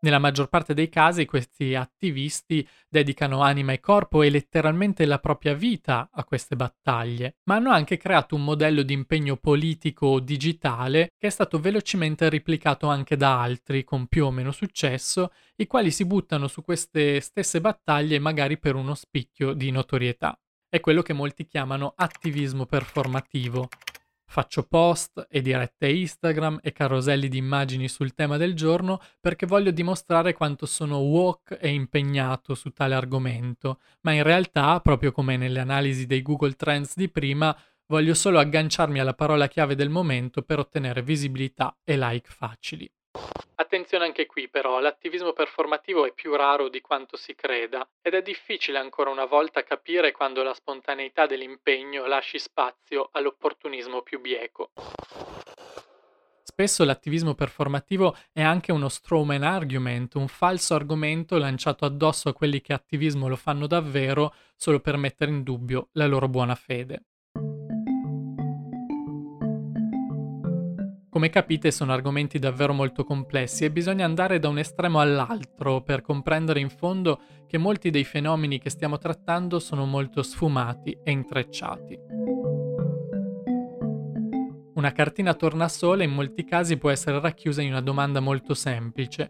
Nella 0.00 0.20
maggior 0.20 0.48
parte 0.48 0.74
dei 0.74 0.88
casi 0.88 1.24
questi 1.24 1.74
attivisti 1.74 2.66
dedicano 2.88 3.42
anima 3.42 3.72
e 3.72 3.80
corpo 3.80 4.22
e 4.22 4.30
letteralmente 4.30 5.04
la 5.06 5.18
propria 5.18 5.54
vita 5.54 6.08
a 6.12 6.22
queste 6.22 6.54
battaglie, 6.54 7.38
ma 7.44 7.56
hanno 7.56 7.72
anche 7.72 7.96
creato 7.96 8.36
un 8.36 8.44
modello 8.44 8.82
di 8.82 8.92
impegno 8.92 9.36
politico 9.36 10.20
digitale 10.20 11.14
che 11.18 11.26
è 11.26 11.30
stato 11.30 11.58
velocemente 11.58 12.28
replicato 12.28 12.86
anche 12.86 13.16
da 13.16 13.40
altri 13.40 13.82
con 13.82 14.06
più 14.06 14.26
o 14.26 14.30
meno 14.30 14.52
successo, 14.52 15.32
i 15.56 15.66
quali 15.66 15.90
si 15.90 16.04
buttano 16.04 16.46
su 16.46 16.62
queste 16.62 17.18
stesse 17.20 17.60
battaglie 17.60 18.20
magari 18.20 18.56
per 18.56 18.76
uno 18.76 18.94
spicchio 18.94 19.52
di 19.52 19.72
notorietà. 19.72 20.38
È 20.68 20.78
quello 20.78 21.02
che 21.02 21.12
molti 21.12 21.46
chiamano 21.46 21.92
attivismo 21.96 22.66
performativo, 22.66 23.68
Faccio 24.30 24.62
post 24.64 25.26
e 25.30 25.40
dirette 25.40 25.88
Instagram 25.88 26.60
e 26.62 26.72
caroselli 26.72 27.28
di 27.28 27.38
immagini 27.38 27.88
sul 27.88 28.12
tema 28.12 28.36
del 28.36 28.54
giorno 28.54 29.00
perché 29.18 29.46
voglio 29.46 29.70
dimostrare 29.70 30.34
quanto 30.34 30.66
sono 30.66 30.98
woke 30.98 31.58
e 31.58 31.70
impegnato 31.70 32.54
su 32.54 32.68
tale 32.70 32.94
argomento, 32.94 33.80
ma 34.02 34.12
in 34.12 34.22
realtà, 34.22 34.78
proprio 34.80 35.12
come 35.12 35.38
nelle 35.38 35.60
analisi 35.60 36.04
dei 36.04 36.20
Google 36.20 36.52
Trends 36.52 36.94
di 36.94 37.08
prima, 37.08 37.56
voglio 37.86 38.12
solo 38.12 38.38
agganciarmi 38.38 39.00
alla 39.00 39.14
parola 39.14 39.48
chiave 39.48 39.74
del 39.74 39.88
momento 39.88 40.42
per 40.42 40.58
ottenere 40.58 41.02
visibilità 41.02 41.74
e 41.82 41.96
like 41.96 42.28
facili. 42.30 42.88
Attenzione 43.60 44.04
anche 44.04 44.26
qui 44.26 44.48
però, 44.48 44.78
l'attivismo 44.78 45.32
performativo 45.32 46.06
è 46.06 46.12
più 46.12 46.34
raro 46.36 46.68
di 46.68 46.80
quanto 46.80 47.16
si 47.16 47.34
creda 47.34 47.86
ed 48.00 48.14
è 48.14 48.22
difficile 48.22 48.78
ancora 48.78 49.10
una 49.10 49.24
volta 49.24 49.64
capire 49.64 50.12
quando 50.12 50.42
la 50.42 50.54
spontaneità 50.54 51.26
dell'impegno 51.26 52.06
lasci 52.06 52.38
spazio 52.38 53.08
all'opportunismo 53.12 54.02
più 54.02 54.20
bieco. 54.20 54.70
Spesso 56.42 56.84
l'attivismo 56.84 57.34
performativo 57.34 58.16
è 58.32 58.42
anche 58.42 58.72
uno 58.72 58.88
strawman 58.88 59.42
argument, 59.42 60.14
un 60.14 60.28
falso 60.28 60.74
argomento 60.74 61.36
lanciato 61.36 61.84
addosso 61.84 62.28
a 62.28 62.32
quelli 62.32 62.60
che 62.60 62.72
attivismo 62.72 63.28
lo 63.28 63.36
fanno 63.36 63.66
davvero 63.66 64.34
solo 64.56 64.80
per 64.80 64.96
mettere 64.96 65.30
in 65.30 65.42
dubbio 65.42 65.88
la 65.92 66.06
loro 66.06 66.28
buona 66.28 66.54
fede. 66.54 67.02
Come 71.18 71.30
capite 71.30 71.72
sono 71.72 71.92
argomenti 71.92 72.38
davvero 72.38 72.72
molto 72.72 73.02
complessi 73.02 73.64
e 73.64 73.72
bisogna 73.72 74.04
andare 74.04 74.38
da 74.38 74.46
un 74.46 74.58
estremo 74.60 75.00
all'altro 75.00 75.80
per 75.82 76.00
comprendere 76.00 76.60
in 76.60 76.70
fondo 76.70 77.20
che 77.48 77.58
molti 77.58 77.90
dei 77.90 78.04
fenomeni 78.04 78.60
che 78.60 78.70
stiamo 78.70 78.98
trattando 78.98 79.58
sono 79.58 79.84
molto 79.84 80.22
sfumati 80.22 80.96
e 81.02 81.10
intrecciati. 81.10 81.98
Una 84.74 84.92
cartina 84.92 85.34
tornasole 85.34 86.04
in 86.04 86.12
molti 86.12 86.44
casi 86.44 86.76
può 86.76 86.88
essere 86.88 87.18
racchiusa 87.18 87.62
in 87.62 87.70
una 87.70 87.82
domanda 87.82 88.20
molto 88.20 88.54
semplice. 88.54 89.28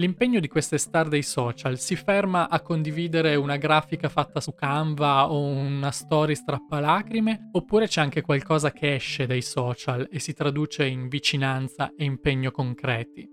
L'impegno 0.00 0.40
di 0.40 0.48
queste 0.48 0.78
star 0.78 1.08
dei 1.08 1.22
social 1.22 1.78
si 1.78 1.94
ferma 1.94 2.48
a 2.48 2.62
condividere 2.62 3.34
una 3.34 3.58
grafica 3.58 4.08
fatta 4.08 4.40
su 4.40 4.54
Canva 4.54 5.30
o 5.30 5.44
una 5.44 5.90
story 5.90 6.34
strappalacrime? 6.34 7.50
Oppure 7.52 7.86
c'è 7.86 8.00
anche 8.00 8.22
qualcosa 8.22 8.72
che 8.72 8.94
esce 8.94 9.26
dai 9.26 9.42
social 9.42 10.08
e 10.10 10.18
si 10.18 10.32
traduce 10.32 10.86
in 10.86 11.08
vicinanza 11.08 11.92
e 11.94 12.04
impegno 12.04 12.50
concreti? 12.50 13.28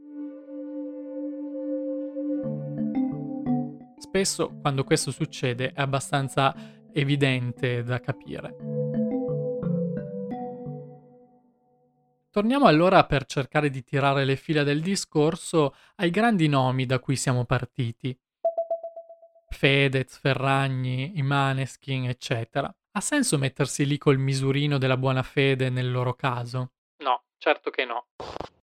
Spesso, 3.97 4.58
quando 4.60 4.84
questo 4.84 5.12
succede, 5.12 5.71
è 5.71 5.80
abbastanza 5.80 6.53
evidente 6.91 7.82
da 7.82 8.01
capire. 8.01 8.87
Torniamo 12.38 12.67
allora 12.67 13.04
per 13.04 13.26
cercare 13.26 13.71
di 13.71 13.84
tirare 13.84 14.23
le 14.23 14.36
fila 14.36 14.62
del 14.62 14.80
discorso 14.80 15.73
ai 15.95 16.12
grandi 16.12 16.47
nomi 16.47 16.86
da 16.86 17.00
cui 17.00 17.15
siamo 17.15 17.45
partiti. 17.45 18.15
Fedez, 19.50 20.19
Ferragni, 20.19 21.17
i 21.17 21.23
Maneskin, 21.23 22.08
eccetera. 22.08 22.71
Ha 22.91 23.02
senso 23.02 23.39
mettersi 23.39 23.88
lì 23.88 23.97
col 23.97 24.19
misurino 24.19 24.78
della 24.78 24.97
buona 24.97 25.23
fede 25.23 25.71
nel 25.71 25.91
loro 25.91 26.13
caso? 26.13 26.73
No, 26.97 27.23
certo 27.39 27.71
che 27.71 27.86
no. 27.86 28.10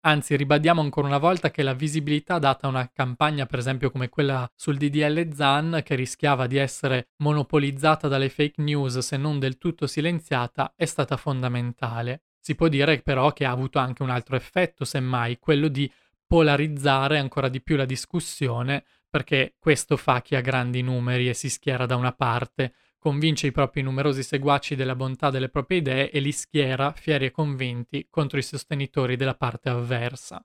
Anzi, 0.01 0.35
ribadiamo 0.35 0.81
ancora 0.81 1.07
una 1.07 1.17
volta 1.17 1.49
che 1.49 1.63
la 1.63 1.73
visibilità 1.73 2.39
data 2.39 2.67
a 2.67 2.69
una 2.69 2.91
campagna, 2.91 3.45
per 3.45 3.59
esempio 3.59 3.89
come 3.89 4.09
quella 4.09 4.51
sul 4.53 4.75
DDL 4.75 5.33
Zan, 5.33 5.79
che 5.85 5.95
rischiava 5.95 6.45
di 6.45 6.57
essere 6.57 7.11
monopolizzata 7.19 8.09
dalle 8.09 8.27
fake 8.27 8.61
news 8.61 8.97
se 8.97 9.15
non 9.15 9.39
del 9.39 9.57
tutto 9.57 9.87
silenziata, 9.87 10.73
è 10.75 10.83
stata 10.83 11.15
fondamentale. 11.15 12.23
Si 12.43 12.55
può 12.55 12.67
dire 12.67 13.01
però 13.01 13.31
che 13.33 13.45
ha 13.45 13.51
avuto 13.51 13.77
anche 13.77 14.01
un 14.01 14.09
altro 14.09 14.35
effetto, 14.35 14.83
semmai, 14.83 15.37
quello 15.37 15.67
di 15.67 15.89
polarizzare 16.25 17.19
ancora 17.19 17.49
di 17.49 17.61
più 17.61 17.75
la 17.75 17.85
discussione, 17.85 18.83
perché 19.07 19.55
questo 19.59 19.95
fa 19.95 20.21
chi 20.21 20.35
ha 20.35 20.41
grandi 20.41 20.81
numeri 20.81 21.29
e 21.29 21.35
si 21.35 21.49
schiera 21.49 21.85
da 21.85 21.95
una 21.95 22.13
parte, 22.13 22.73
convince 22.97 23.45
i 23.45 23.51
propri 23.51 23.83
numerosi 23.83 24.23
seguaci 24.23 24.75
della 24.75 24.95
bontà 24.95 25.29
delle 25.29 25.49
proprie 25.49 25.79
idee 25.79 26.09
e 26.09 26.19
li 26.19 26.31
schiera, 26.31 26.93
fieri 26.93 27.25
e 27.25 27.31
convinti, 27.31 28.07
contro 28.09 28.39
i 28.39 28.43
sostenitori 28.43 29.15
della 29.17 29.35
parte 29.35 29.69
avversa. 29.69 30.43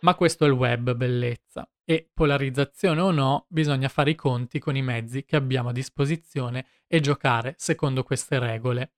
Ma 0.00 0.14
questo 0.14 0.44
è 0.44 0.48
il 0.48 0.54
web, 0.54 0.94
bellezza. 0.94 1.66
E 1.84 2.10
polarizzazione 2.12 3.00
o 3.00 3.10
no, 3.12 3.46
bisogna 3.48 3.88
fare 3.88 4.10
i 4.10 4.14
conti 4.14 4.58
con 4.58 4.76
i 4.76 4.82
mezzi 4.82 5.24
che 5.24 5.36
abbiamo 5.36 5.70
a 5.70 5.72
disposizione 5.72 6.66
e 6.86 7.00
giocare 7.00 7.54
secondo 7.56 8.02
queste 8.02 8.38
regole. 8.38 8.90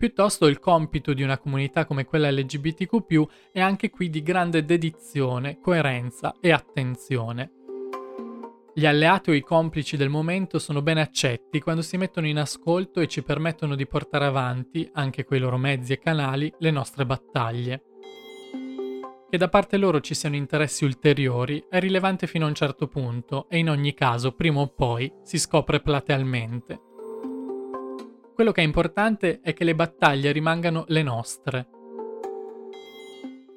Piuttosto 0.00 0.46
il 0.46 0.60
compito 0.60 1.12
di 1.12 1.22
una 1.22 1.36
comunità 1.36 1.84
come 1.84 2.06
quella 2.06 2.30
LGBTQ 2.30 3.50
è 3.52 3.60
anche 3.60 3.90
qui 3.90 4.08
di 4.08 4.22
grande 4.22 4.64
dedizione, 4.64 5.58
coerenza 5.60 6.36
e 6.40 6.52
attenzione. 6.52 7.50
Gli 8.74 8.86
alleati 8.86 9.28
o 9.28 9.34
i 9.34 9.42
complici 9.42 9.98
del 9.98 10.08
momento 10.08 10.58
sono 10.58 10.80
ben 10.80 10.96
accetti 10.96 11.60
quando 11.60 11.82
si 11.82 11.98
mettono 11.98 12.26
in 12.26 12.38
ascolto 12.38 13.00
e 13.00 13.08
ci 13.08 13.22
permettono 13.22 13.74
di 13.74 13.86
portare 13.86 14.24
avanti, 14.24 14.88
anche 14.94 15.26
coi 15.26 15.38
loro 15.38 15.58
mezzi 15.58 15.92
e 15.92 15.98
canali, 15.98 16.50
le 16.60 16.70
nostre 16.70 17.04
battaglie. 17.04 17.82
Che 19.28 19.36
da 19.36 19.48
parte 19.50 19.76
loro 19.76 20.00
ci 20.00 20.14
siano 20.14 20.34
interessi 20.34 20.86
ulteriori 20.86 21.62
è 21.68 21.78
rilevante 21.78 22.26
fino 22.26 22.46
a 22.46 22.48
un 22.48 22.54
certo 22.54 22.86
punto 22.88 23.50
e 23.50 23.58
in 23.58 23.68
ogni 23.68 23.92
caso 23.92 24.32
prima 24.32 24.60
o 24.60 24.68
poi 24.68 25.12
si 25.22 25.38
scopre 25.38 25.80
platealmente. 25.80 26.88
Quello 28.40 28.54
che 28.54 28.62
è 28.62 28.64
importante 28.64 29.40
è 29.42 29.52
che 29.52 29.64
le 29.64 29.74
battaglie 29.74 30.32
rimangano 30.32 30.86
le 30.88 31.02
nostre. 31.02 31.68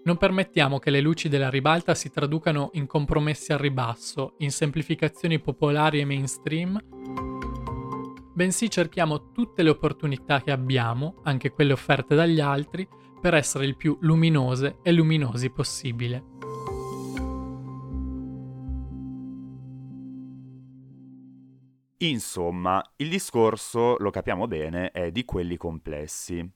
Non 0.03 0.17
permettiamo 0.17 0.77
che 0.77 0.89
le 0.89 0.99
luci 0.99 1.29
della 1.29 1.49
ribalta 1.49 1.95
si 1.95 2.11
traducano 2.11 2.69
in 2.73 2.85
compromessi 2.85 3.53
al 3.53 3.59
ribasso, 3.59 4.33
in 4.39 4.51
semplificazioni 4.51 5.39
popolari 5.39 6.01
e 6.01 6.05
mainstream, 6.05 6.77
bensì 8.33 8.69
cerchiamo 8.69 9.31
tutte 9.31 9.63
le 9.63 9.69
opportunità 9.69 10.41
che 10.41 10.51
abbiamo, 10.51 11.21
anche 11.23 11.51
quelle 11.51 11.71
offerte 11.71 12.13
dagli 12.13 12.41
altri, 12.41 12.85
per 13.21 13.35
essere 13.35 13.63
il 13.63 13.77
più 13.77 13.97
luminose 14.01 14.79
e 14.83 14.91
luminosi 14.91 15.49
possibile. 15.49 16.25
Insomma, 21.97 22.83
il 22.97 23.09
discorso, 23.09 23.95
lo 23.97 24.09
capiamo 24.09 24.47
bene, 24.47 24.91
è 24.91 25.11
di 25.11 25.23
quelli 25.25 25.57
complessi. 25.57 26.47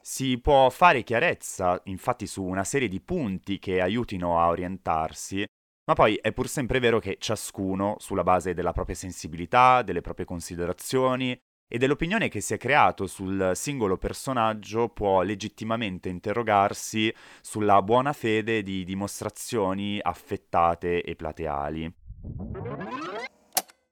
Si 0.00 0.38
può 0.38 0.70
fare 0.70 1.02
chiarezza, 1.02 1.80
infatti, 1.84 2.26
su 2.26 2.42
una 2.44 2.64
serie 2.64 2.88
di 2.88 3.00
punti 3.00 3.58
che 3.58 3.80
aiutino 3.80 4.40
a 4.40 4.46
orientarsi, 4.48 5.44
ma 5.86 5.94
poi 5.94 6.16
è 6.16 6.32
pur 6.32 6.48
sempre 6.48 6.78
vero 6.78 6.98
che 6.98 7.16
ciascuno, 7.18 7.96
sulla 7.98 8.22
base 8.22 8.54
della 8.54 8.72
propria 8.72 8.96
sensibilità, 8.96 9.82
delle 9.82 10.00
proprie 10.00 10.24
considerazioni 10.24 11.36
e 11.68 11.78
dell'opinione 11.78 12.28
che 12.28 12.40
si 12.40 12.54
è 12.54 12.56
creato 12.56 13.06
sul 13.06 13.52
singolo 13.54 13.96
personaggio, 13.96 14.88
può 14.88 15.22
legittimamente 15.22 16.08
interrogarsi 16.08 17.12
sulla 17.40 17.82
buona 17.82 18.12
fede 18.12 18.62
di 18.62 18.84
dimostrazioni 18.84 19.98
affettate 20.00 21.02
e 21.02 21.16
plateali. 21.16 21.94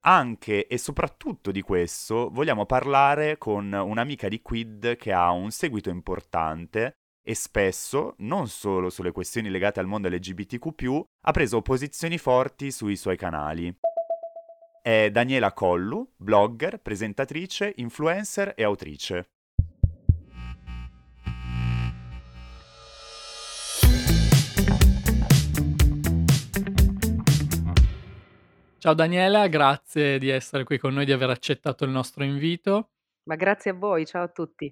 Anche 0.06 0.66
e 0.66 0.76
soprattutto 0.76 1.50
di 1.50 1.62
questo 1.62 2.28
vogliamo 2.30 2.66
parlare 2.66 3.38
con 3.38 3.72
un'amica 3.72 4.28
di 4.28 4.42
Quid 4.42 4.96
che 4.96 5.12
ha 5.14 5.30
un 5.30 5.50
seguito 5.50 5.88
importante 5.88 6.98
e 7.26 7.34
spesso, 7.34 8.14
non 8.18 8.48
solo 8.48 8.90
sulle 8.90 9.12
questioni 9.12 9.48
legate 9.48 9.80
al 9.80 9.86
mondo 9.86 10.08
LGBTQ, 10.08 11.04
ha 11.22 11.30
preso 11.30 11.62
posizioni 11.62 12.18
forti 12.18 12.70
sui 12.70 12.96
suoi 12.96 13.16
canali. 13.16 13.74
È 14.82 15.08
Daniela 15.10 15.54
Collu, 15.54 16.06
blogger, 16.14 16.80
presentatrice, 16.80 17.72
influencer 17.76 18.52
e 18.54 18.62
autrice. 18.62 19.30
Ciao 28.84 28.92
Daniela, 28.92 29.48
grazie 29.48 30.18
di 30.18 30.28
essere 30.28 30.62
qui 30.62 30.76
con 30.76 30.92
noi, 30.92 31.06
di 31.06 31.12
aver 31.12 31.30
accettato 31.30 31.86
il 31.86 31.90
nostro 31.90 32.22
invito. 32.22 32.90
Ma 33.22 33.34
grazie 33.34 33.70
a 33.70 33.74
voi, 33.74 34.04
ciao 34.04 34.24
a 34.24 34.28
tutti. 34.28 34.70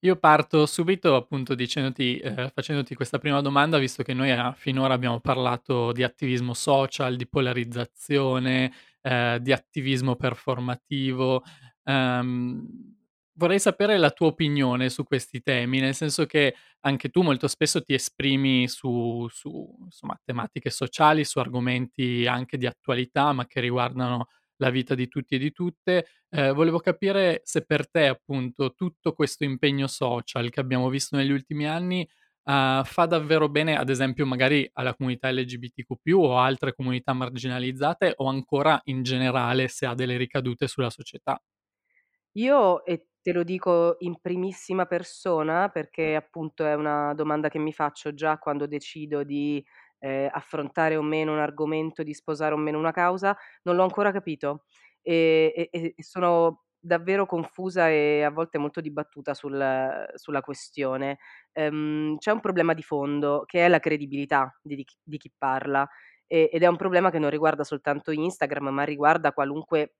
Io 0.00 0.16
parto 0.16 0.66
subito 0.66 1.16
appunto 1.16 1.54
dicendoti, 1.54 2.18
eh, 2.18 2.50
facendoti 2.52 2.94
questa 2.94 3.16
prima 3.16 3.40
domanda, 3.40 3.78
visto 3.78 4.02
che 4.02 4.12
noi 4.12 4.30
eh, 4.30 4.52
finora 4.56 4.92
abbiamo 4.92 5.20
parlato 5.20 5.92
di 5.92 6.02
attivismo 6.02 6.52
social, 6.52 7.16
di 7.16 7.26
polarizzazione, 7.26 8.70
eh, 9.00 9.38
di 9.40 9.52
attivismo 9.52 10.16
performativo. 10.16 11.42
ehm, 11.84 12.95
Vorrei 13.38 13.58
sapere 13.58 13.98
la 13.98 14.10
tua 14.10 14.28
opinione 14.28 14.88
su 14.88 15.04
questi 15.04 15.42
temi, 15.42 15.78
nel 15.78 15.94
senso 15.94 16.24
che 16.24 16.54
anche 16.80 17.10
tu 17.10 17.20
molto 17.20 17.48
spesso 17.48 17.82
ti 17.82 17.92
esprimi 17.92 18.66
su, 18.66 19.26
su 19.30 19.76
insomma, 19.84 20.18
tematiche 20.24 20.70
sociali, 20.70 21.22
su 21.22 21.38
argomenti 21.38 22.26
anche 22.26 22.56
di 22.56 22.64
attualità, 22.64 23.32
ma 23.32 23.46
che 23.46 23.60
riguardano 23.60 24.28
la 24.56 24.70
vita 24.70 24.94
di 24.94 25.06
tutti 25.08 25.34
e 25.34 25.38
di 25.38 25.52
tutte. 25.52 26.06
Eh, 26.30 26.52
volevo 26.52 26.78
capire 26.78 27.42
se 27.44 27.64
per 27.66 27.90
te, 27.90 28.06
appunto, 28.06 28.72
tutto 28.72 29.12
questo 29.12 29.44
impegno 29.44 29.86
social 29.86 30.48
che 30.48 30.60
abbiamo 30.60 30.88
visto 30.88 31.14
negli 31.16 31.30
ultimi 31.30 31.66
anni 31.66 32.08
uh, 32.44 32.84
fa 32.84 33.06
davvero 33.06 33.50
bene, 33.50 33.76
ad 33.76 33.90
esempio, 33.90 34.24
magari 34.24 34.68
alla 34.72 34.94
comunità 34.94 35.30
LGBTQ 35.30 36.14
o 36.14 36.38
altre 36.38 36.74
comunità 36.74 37.12
marginalizzate, 37.12 38.14
o 38.16 38.28
ancora 38.28 38.80
in 38.84 39.02
generale 39.02 39.68
se 39.68 39.84
ha 39.84 39.94
delle 39.94 40.16
ricadute 40.16 40.68
sulla 40.68 40.90
società. 40.90 41.38
Io 42.32 42.84
e 42.84 43.06
te 43.26 43.32
lo 43.32 43.42
dico 43.42 43.96
in 44.00 44.20
primissima 44.20 44.86
persona 44.86 45.68
perché 45.68 46.14
appunto 46.14 46.64
è 46.64 46.74
una 46.74 47.12
domanda 47.14 47.48
che 47.48 47.58
mi 47.58 47.72
faccio 47.72 48.14
già 48.14 48.38
quando 48.38 48.68
decido 48.68 49.24
di, 49.24 49.64
ehm, 49.98 50.28
affrontare 50.30 50.94
o 50.96 51.02
meno 51.02 51.32
un 51.32 51.40
argomento, 51.40 52.04
di 52.04 52.14
sposare 52.14 52.54
o 52.54 52.56
meno 52.56 52.78
una 52.78 52.92
causa, 52.92 53.36
non 53.64 53.74
l'ho 53.74 53.82
ancora 53.82 54.12
capito. 54.12 54.64
E 55.02 55.68
e 55.72 55.94
e 55.96 56.02
sono 56.04 56.62
davvero 56.78 57.26
confusa 57.26 57.88
e 57.90 58.22
a 58.22 58.30
volte 58.30 58.58
molto 58.58 58.80
dibattuta 58.80 59.34
sul 59.34 60.06
sulla 60.14 60.40
questione. 60.40 61.18
Ehm, 61.52 62.16
c'è 62.18 62.30
un 62.30 62.40
problema 62.40 62.74
di 62.74 62.82
fondo 62.82 63.42
che 63.44 63.64
è 63.64 63.68
la 63.68 63.80
credibilità 63.80 64.56
di 64.62 64.76
di 64.76 64.84
chi 64.84 64.96
di 65.02 65.16
chi 65.18 65.32
parla, 65.36 65.88
e 66.28 66.48
ed 66.52 66.62
è 66.62 66.66
un 66.68 66.76
problema 66.76 67.10
che 67.10 67.18
non 67.18 67.30
riguarda 67.30 67.64
soltanto 67.64 68.10
Instagram, 68.12 68.68
ma 68.68 68.84
riguarda 68.84 69.32
qualunque 69.32 69.94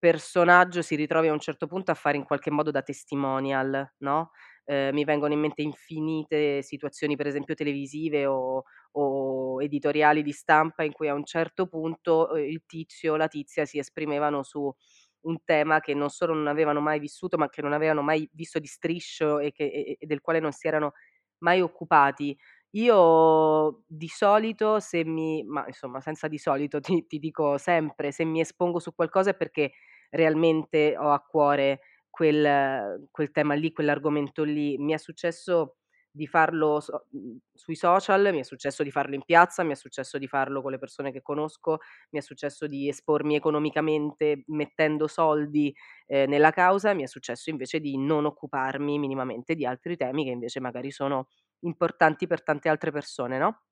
personaggio 0.00 0.82
si 0.82 0.96
ritrovi 0.96 1.28
a 1.28 1.32
un 1.34 1.40
certo 1.40 1.68
punto 1.68 1.92
a 1.92 1.94
fare 1.94 2.16
in 2.18 2.24
qualche 2.24 2.50
modo 2.50 2.72
da 2.72 2.82
testimonial, 2.82 3.94
no, 3.98 4.32
ehm, 4.64 4.94
mi 4.94 5.04
vengono 5.04 5.34
in 5.34 5.40
mente 5.40 5.62
infinite 5.62 6.62
situazioni, 6.62 7.16
per 7.16 7.28
esempio 7.28 7.54
televisive 7.54 8.26
o 8.26 8.64
o 8.94 9.62
editoriali 9.62 10.22
di 10.24 10.32
stampa 10.32 10.82
in 10.82 10.92
cui 10.92 11.08
a 11.08 11.14
un 11.14 11.24
certo 11.24 11.68
punto, 11.68 12.30
uhm, 12.32 12.38
il 12.40 12.64
tizio 12.66 13.12
o 13.14 13.16
la 13.16 13.28
tizia 13.28 13.64
si 13.66 13.78
esprimevano 13.78 14.42
su 14.42 14.74
un 15.22 15.38
tema 15.44 15.80
che 15.80 15.94
non 15.94 16.08
solo 16.10 16.34
non 16.34 16.48
avevano 16.48 16.80
mai 16.80 16.98
vissuto, 16.98 17.36
ma 17.38 17.48
che 17.50 17.62
non 17.62 17.72
avevano 17.74 18.02
mai 18.02 18.28
visto 18.32 18.58
di 18.58 18.66
striscio 18.66 19.38
e 19.40 19.52
che 19.52 19.64
e 19.66 19.96
e 20.00 20.06
del 20.06 20.20
quale 20.22 20.40
non 20.40 20.52
si 20.52 20.66
erano 20.66 20.92
mai 21.40 21.60
occupati. 21.60 22.36
Io 22.74 23.82
di 23.86 24.08
solito 24.08 24.80
se 24.80 25.04
mi 25.04 25.42
ma 25.44 25.64
insomma 25.66 26.00
senza 26.00 26.28
di 26.28 26.38
solito, 26.38 26.80
ti 26.80 27.06
ti 27.06 27.18
dico 27.18 27.58
sempre, 27.58 28.12
se 28.12 28.24
mi 28.24 28.40
espongo 28.40 28.78
su 28.80 28.94
qualcosa 28.94 29.30
è 29.30 29.36
perché 29.36 29.72
realmente 30.10 30.96
ho 30.98 31.10
a 31.12 31.20
cuore 31.20 31.80
quel 32.10 33.08
quel 33.10 33.30
tema 33.30 33.54
lì, 33.54 33.72
quell'argomento 33.72 34.42
lì. 34.44 34.76
Mi 34.78 34.92
è 34.92 34.98
successo 34.98 35.76
di 36.12 36.26
farlo 36.26 36.80
mhmm, 37.10 37.36
sui 37.54 37.76
social, 37.76 38.30
mi 38.32 38.40
è 38.40 38.42
successo 38.42 38.82
di 38.82 38.90
farlo 38.90 39.14
in 39.14 39.22
piazza, 39.24 39.62
mi 39.62 39.72
è 39.72 39.74
successo 39.76 40.18
di 40.18 40.26
farlo 40.26 40.60
con 40.62 40.72
le 40.72 40.78
persone 40.78 41.12
che 41.12 41.22
conosco, 41.22 41.78
mi 42.10 42.18
è 42.18 42.22
successo 42.22 42.66
di 42.66 42.88
espormi 42.88 43.36
economicamente 43.36 44.42
mettendo 44.48 45.06
soldi, 45.06 45.74
ehm, 46.06 46.28
nella 46.28 46.50
causa, 46.50 46.94
mi 46.94 47.02
è 47.04 47.06
successo 47.06 47.50
invece 47.50 47.80
di 47.80 47.96
non 47.98 48.24
occuparmi 48.26 48.98
minimamente 48.98 49.54
di 49.54 49.64
altri 49.66 49.96
temi 49.96 50.24
che 50.24 50.30
invece 50.30 50.60
magari 50.60 50.90
sono 50.90 51.28
importanti 51.60 52.26
per 52.26 52.42
tante 52.42 52.68
altre 52.68 52.90
persone, 52.90 53.38
no, 53.38 53.62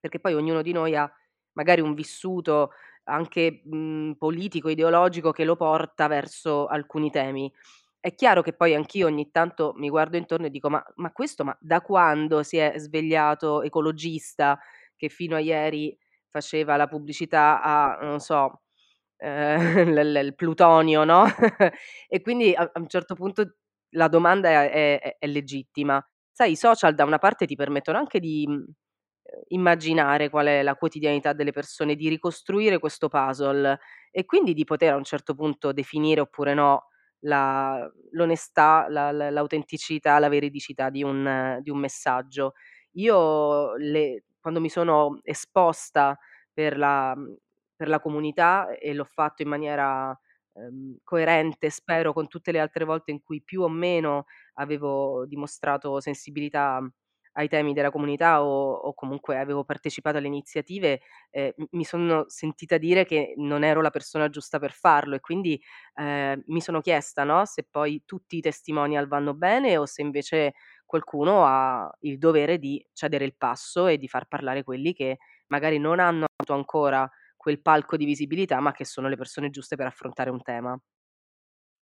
perché 0.00 0.20
poi 0.20 0.34
ognuno 0.34 0.62
di 0.62 0.72
noi 0.72 0.96
ha 0.96 1.10
magari 1.52 1.80
un 1.80 1.94
vissuto 1.94 2.72
anche, 3.04 3.62
mhmm, 3.64 4.14
politico, 4.14 4.68
ideologico 4.68 5.30
che 5.32 5.44
lo 5.44 5.56
porta 5.56 6.06
verso 6.08 6.66
alcuni 6.66 7.10
temi. 7.10 7.52
È 8.00 8.14
chiaro 8.14 8.42
che 8.42 8.52
poi 8.52 8.74
anch'io 8.74 9.06
ogni 9.06 9.30
tanto 9.30 9.72
mi 9.76 9.88
guardo 9.88 10.16
intorno 10.18 10.46
e 10.46 10.50
dico: 10.50 10.68
"Ma 10.70 10.82
ma 10.96 11.10
questo 11.12 11.44
ma 11.44 11.56
da 11.60 11.80
quando 11.80 12.42
si 12.42 12.58
è 12.58 12.74
svegliato 12.78 13.62
ecologista 13.62 14.58
che 14.96 15.08
fino 15.08 15.36
a 15.36 15.40
ieri 15.40 15.96
faceva 16.28 16.76
la 16.76 16.86
pubblicità 16.88 17.62
a, 17.62 17.98
non 18.02 18.20
so, 18.20 18.62
l 19.20 20.16
il 20.24 20.34
plutonio, 20.36 21.04
no?" 21.04 21.24
E 22.08 22.20
quindi 22.22 22.54
a 22.54 22.62
a 22.72 22.80
un 22.80 22.88
certo 22.88 23.14
punto 23.14 23.56
la 23.90 24.08
domanda 24.08 24.48
è 24.50 25.00
è 25.00 25.16
è 25.18 25.26
legittima. 25.26 26.04
Sai, 26.32 26.52
i 26.52 26.56
social 26.56 26.94
da 26.94 27.04
una 27.04 27.18
parte 27.18 27.46
ti 27.46 27.54
permettono 27.56 27.98
anche 27.98 28.20
di, 28.20 28.44
mhmm, 28.48 28.64
immaginare 29.48 30.28
qual 30.30 30.46
è 30.46 30.62
la 30.62 30.74
quotidianità 30.76 31.32
delle 31.32 31.52
persone, 31.52 31.94
di 31.96 32.08
ricostruire 32.08 32.78
questo 32.78 33.08
puzzle 33.08 33.78
e 34.10 34.24
quindi 34.24 34.54
di 34.54 34.64
poter 34.64 34.92
a 34.92 34.96
un 34.96 35.04
certo 35.04 35.34
punto 35.34 35.72
definire 35.72 36.20
oppure 36.20 36.54
no 36.54 36.88
la 37.20 37.90
l'onestà, 38.12 38.86
la 38.88 39.10
l 39.12 39.32
l'autenticità, 39.32 40.18
la 40.18 40.28
veridicità 40.28 40.90
di 40.90 41.02
un 41.02 41.58
di 41.62 41.70
un 41.70 41.78
messaggio. 41.78 42.52
Io 42.92 43.74
le 43.76 44.24
quando 44.40 44.60
mi 44.60 44.68
sono 44.68 45.18
esposta 45.22 46.18
per 46.52 46.76
la 46.78 47.14
per 47.76 47.88
la 47.88 48.00
comunità 48.00 48.68
e 48.76 48.94
l'ho 48.94 49.04
fatto 49.04 49.42
in 49.42 49.48
maniera, 49.48 50.16
ehm, 50.54 50.98
coerente 51.02 51.70
spero 51.70 52.12
con 52.12 52.28
tutte 52.28 52.52
le 52.52 52.60
altre 52.60 52.84
volte 52.84 53.10
in 53.10 53.22
cui 53.22 53.42
più 53.42 53.62
o 53.62 53.68
meno 53.68 54.26
avevo 54.54 55.24
dimostrato 55.26 56.00
sensibilità 56.00 56.80
ai 57.34 57.48
temi 57.48 57.72
della 57.72 57.90
comunità 57.90 58.42
o 58.44 58.72
o 58.74 58.94
comunque 58.94 59.38
avevo 59.38 59.64
partecipato 59.64 60.18
alle 60.18 60.26
iniziative, 60.28 61.00
m 61.32 61.64
mi 61.72 61.84
sono 61.84 62.24
sentita 62.28 62.76
dire 62.78 63.04
che 63.04 63.34
non 63.36 63.64
ero 63.64 63.80
la 63.82 63.90
persona 63.90 64.28
giusta 64.28 64.58
per 64.58 64.72
farlo 64.72 65.14
e 65.16 65.20
quindi, 65.20 65.60
ehm, 65.96 66.42
mi 66.46 66.60
sono 66.60 66.80
chiesta, 66.80 67.24
no, 67.24 67.44
se 67.46 67.66
poi 67.68 68.02
tutti 68.04 68.36
i 68.36 68.40
testimonial 68.40 69.06
vanno 69.08 69.34
bene 69.34 69.76
o 69.78 69.86
se 69.86 70.02
invece 70.02 70.54
qualcuno 70.86 71.44
ha 71.46 71.90
il 72.00 72.18
dovere 72.18 72.58
di 72.58 72.84
cedere 72.92 73.24
il 73.24 73.36
passo 73.36 73.86
e 73.86 73.98
di 73.98 74.08
far 74.08 74.26
parlare 74.28 74.62
quelli 74.64 74.92
che 74.94 75.18
magari 75.48 75.78
non 75.78 75.98
hanno 76.00 76.26
avuto 76.36 76.54
ancora 76.58 77.08
quel 77.36 77.60
palco 77.60 77.96
di 77.96 78.04
visibilità, 78.06 78.60
ma 78.60 78.72
che 78.72 78.84
sono 78.84 79.08
le 79.08 79.16
persone 79.16 79.50
giuste 79.50 79.76
per 79.76 79.86
affrontare 79.86 80.30
un 80.30 80.42
tema. 80.42 80.78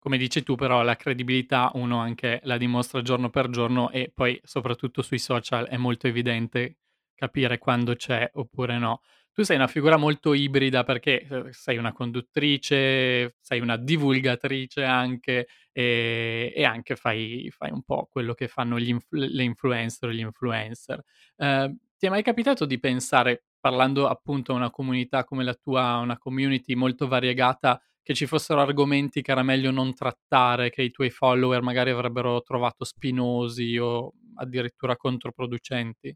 Come 0.04 0.18
dici 0.18 0.42
tu 0.42 0.56
però 0.56 0.82
la 0.82 0.96
credibilità 0.96 1.70
uno 1.74 2.00
anche 2.00 2.40
la 2.42 2.56
dimostra 2.56 3.02
giorno 3.02 3.30
per 3.30 3.48
giorno 3.50 3.88
e 3.92 4.10
poi 4.12 4.40
soprattutto 4.42 5.00
sui 5.00 5.20
social 5.20 5.68
è 5.68 5.76
molto 5.76 6.08
evidente 6.08 6.78
capire 7.14 7.58
quando 7.58 7.94
c'è 7.94 8.28
oppure 8.34 8.78
no. 8.78 9.02
Tu 9.32 9.44
sei 9.44 9.54
una 9.54 9.68
figura 9.68 9.96
molto 9.96 10.34
ibrida 10.34 10.82
perché, 10.82 11.24
uhm, 11.30 11.50
sei 11.50 11.76
una 11.76 11.92
conduttrice, 11.92 13.36
sei 13.40 13.60
una 13.60 13.76
divulgatrice 13.76 14.82
anche, 14.82 15.46
ehm, 15.70 16.50
e 16.52 16.64
anche 16.64 16.96
fai 16.96 17.48
fai 17.56 17.70
un 17.70 17.82
po' 17.84 18.08
quello 18.10 18.34
che 18.34 18.48
fanno 18.48 18.80
gli 18.80 18.88
inf 18.88 19.06
le 19.10 19.44
influencer 19.44 20.08
o 20.08 20.12
gli 20.12 20.18
influencer. 20.18 21.00
Ehm, 21.36 21.78
ti 21.96 22.06
è 22.06 22.08
mai 22.10 22.24
capitato 22.24 22.64
di 22.66 22.80
pensare, 22.80 23.44
parlando 23.60 24.08
appunto 24.08 24.50
a 24.52 24.56
una 24.56 24.70
comunità 24.70 25.22
come 25.22 25.44
la 25.44 25.54
tua, 25.54 25.98
una 25.98 26.18
community 26.18 26.74
molto 26.74 27.06
variegata, 27.06 27.80
che 28.02 28.14
ci 28.14 28.26
fossero 28.26 28.60
argomenti 28.60 29.22
che 29.22 29.30
era 29.32 29.42
meglio 29.42 29.70
non 29.70 29.94
trattare, 29.94 30.70
che 30.70 30.82
i 30.82 30.90
tuoi 30.90 31.10
follower 31.10 31.62
magari 31.62 31.90
avrebbero 31.90 32.42
trovato 32.42 32.84
spinosi 32.84 33.76
o 33.78 34.12
addirittura 34.36 34.96
controproducenti? 34.96 36.14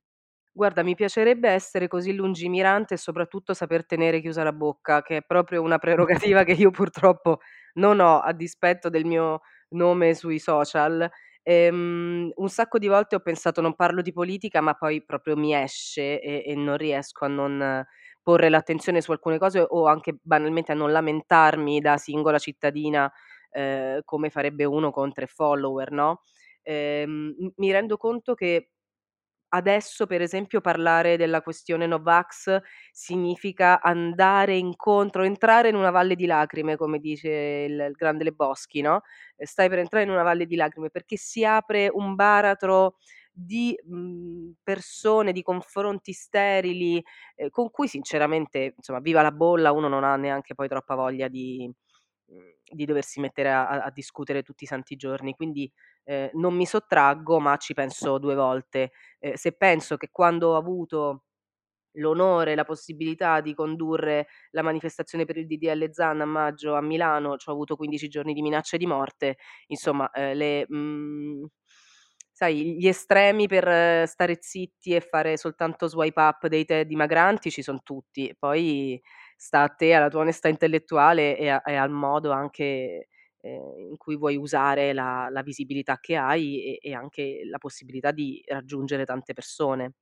Guarda, 0.52 0.82
mi 0.82 0.94
piacerebbe 0.94 1.50
essere 1.50 1.86
così 1.86 2.14
lungimirante 2.14 2.94
e 2.94 2.96
soprattutto 2.96 3.52
saper 3.52 3.84
tenere 3.84 4.20
chiusa 4.22 4.42
la 4.42 4.52
bocca, 4.54 5.02
che 5.02 5.18
è 5.18 5.22
proprio 5.22 5.60
una 5.62 5.76
prerogativa 5.78 6.44
che 6.44 6.52
io 6.52 6.70
purtroppo 6.70 7.40
non 7.74 8.00
ho, 8.00 8.20
a 8.20 8.32
dispetto 8.32 8.88
del 8.88 9.04
mio 9.04 9.42
nome 9.70 10.14
sui 10.14 10.38
social. 10.38 11.08
Ehm, 11.42 12.30
un 12.34 12.48
sacco 12.48 12.78
di 12.78 12.86
volte 12.88 13.16
ho 13.16 13.20
pensato: 13.20 13.60
"Non 13.60 13.74
parlo 13.76 14.00
di 14.00 14.12
politica", 14.12 14.62
ma 14.62 14.72
poi 14.74 15.04
proprio 15.04 15.36
mi 15.36 15.54
esce 15.54 16.20
e 16.22 16.42
e 16.46 16.54
non 16.54 16.76
riesco 16.78 17.26
a 17.26 17.28
non 17.28 17.84
porre 18.26 18.48
l'attenzione 18.48 19.00
su 19.00 19.12
alcune 19.12 19.38
cose 19.38 19.64
o 19.68 19.86
anche 19.86 20.18
banalmente 20.20 20.72
a 20.72 20.74
non 20.74 20.90
lamentarmi 20.90 21.80
da 21.80 21.96
singola 21.96 22.38
cittadina, 22.40 23.10
ehm, 23.52 24.00
come 24.04 24.30
farebbe 24.30 24.64
uno 24.64 24.90
con 24.90 25.12
3 25.12 25.26
follower, 25.28 25.92
no, 25.92 26.22
m 26.68 27.50
mi 27.56 27.70
rendo 27.72 27.96
conto 27.96 28.34
che 28.34 28.70
adesso, 29.50 30.06
per 30.06 30.22
esempio, 30.22 30.60
parlare 30.60 31.16
della 31.18 31.42
questione 31.42 31.86
no 31.86 32.00
vax 32.02 32.60
significa 32.92 33.80
andare 33.82 34.56
incontro 34.56 35.22
entrare 35.24 35.68
in 35.70 35.76
una 35.76 35.90
valle 35.92 36.16
di 36.16 36.26
lacrime, 36.26 36.76
come 36.76 36.98
dice 37.00 37.30
il 37.30 37.80
il 37.90 37.92
grande 37.96 38.24
Le 38.24 38.32
Boschi, 38.32 38.82
no, 38.82 39.02
stai 39.38 39.68
per 39.70 39.78
entrare 39.80 40.04
in 40.06 40.10
una 40.10 40.22
valle 40.24 40.46
di 40.46 40.56
lacrime, 40.56 40.90
perché 40.90 41.16
si 41.18 41.44
apre 41.44 41.90
un 41.92 42.14
baratro 42.16 42.96
di, 43.38 43.76
mhmm, 43.84 44.54
persone, 44.62 45.32
di 45.32 45.42
confronti 45.42 46.12
sterili, 46.12 47.02
ehm, 47.36 47.50
con 47.50 47.70
cui 47.70 47.88
sinceramente, 47.88 48.74
insomma, 48.76 49.00
viva 49.00 49.22
la 49.22 49.32
bolla, 49.32 49.72
uno 49.72 49.88
non 49.88 50.04
ha 50.04 50.16
neanche 50.16 50.54
poi 50.54 50.68
troppa 50.68 50.94
voglia 50.94 51.28
di 51.28 51.70
mhmm, 52.28 52.54
di 52.72 52.84
doversi 52.86 53.20
mettere 53.20 53.50
a 53.52 53.68
a 53.68 53.90
discutere 53.92 54.42
tutti 54.42 54.64
i 54.64 54.66
santi 54.66 54.96
giorni. 54.96 55.34
Quindi, 55.34 55.70
ehm, 56.04 56.30
non 56.34 56.54
mi 56.54 56.66
sottraggo, 56.66 57.38
ma 57.40 57.56
ci 57.58 57.74
penso 57.74 58.18
2 58.18 58.34
volte. 58.34 58.92
Ehm, 59.20 59.34
se 59.34 59.52
penso 59.52 59.96
che 59.96 60.08
quando 60.10 60.50
ho 60.50 60.56
avuto 60.56 61.24
l'onore 61.98 62.54
la 62.56 62.64
possibilità 62.64 63.40
di 63.40 63.54
condurre 63.54 64.28
la 64.52 64.62
manifestazione 64.62 65.24
per 65.26 65.38
il 65.38 65.46
DDL 65.46 65.90
Zan 65.92 66.20
a 66.20 66.26
maggio 66.26 66.74
a 66.74 66.82
Milano, 66.82 67.36
c'ho 67.36 67.52
avuto 67.52 67.76
15 67.76 68.08
giorni 68.08 68.34
di 68.34 68.42
minacce 68.42 68.76
di 68.78 68.86
morte, 68.86 69.36
insomma, 69.68 70.10
ehm, 70.12 70.36
le 70.36 70.66
mhmm, 70.68 71.46
sai, 72.36 72.76
gli 72.78 72.86
estremi 72.86 73.46
per 73.48 74.06
stare 74.06 74.36
zitti 74.40 74.94
e 74.94 75.00
fare 75.00 75.36
soltanto 75.38 75.86
swipe 75.88 76.20
up 76.20 76.46
dei 76.48 76.64
te 76.66 76.84
dimagranti 76.84 77.50
ci 77.50 77.62
son 77.62 77.82
tutti. 77.82 78.34
Poi 78.38 79.00
sta 79.36 79.62
a 79.62 79.68
te, 79.68 79.94
alla 79.94 80.08
tua 80.08 80.20
onestà 80.20 80.48
intellettuale 80.48 81.36
e 81.38 81.48
a 81.48 81.62
e 81.64 81.74
al 81.76 81.90
modo 81.90 82.30
anche, 82.32 83.08
ehm, 83.40 83.78
in 83.90 83.96
cui 83.96 84.16
vuoi 84.16 84.36
usare 84.36 84.92
la 84.92 85.28
la 85.30 85.42
visibilità 85.42 85.98
che 86.00 86.16
hai 86.16 86.76
e 86.78 86.90
e 86.90 86.92
anche 86.94 87.40
la 87.48 87.58
possibilità 87.58 88.10
di 88.12 88.42
raggiungere 88.46 89.04
tante 89.06 89.32
persone. 89.32 89.92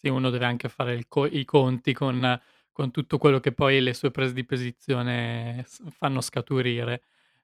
Sì, 0.00 0.08
uno 0.08 0.30
deve 0.30 0.44
anche 0.44 0.68
fare 0.68 1.04
co 1.08 1.26
i 1.26 1.44
conti 1.44 1.92
con 1.92 2.40
con 2.72 2.90
tutto 2.90 3.18
quello 3.18 3.38
che 3.38 3.52
poi 3.52 3.80
le 3.80 3.94
sue 3.94 4.10
prese 4.10 4.32
di 4.34 4.44
posizione 4.44 5.64
fanno 5.90 6.20
scaturire. 6.20 7.02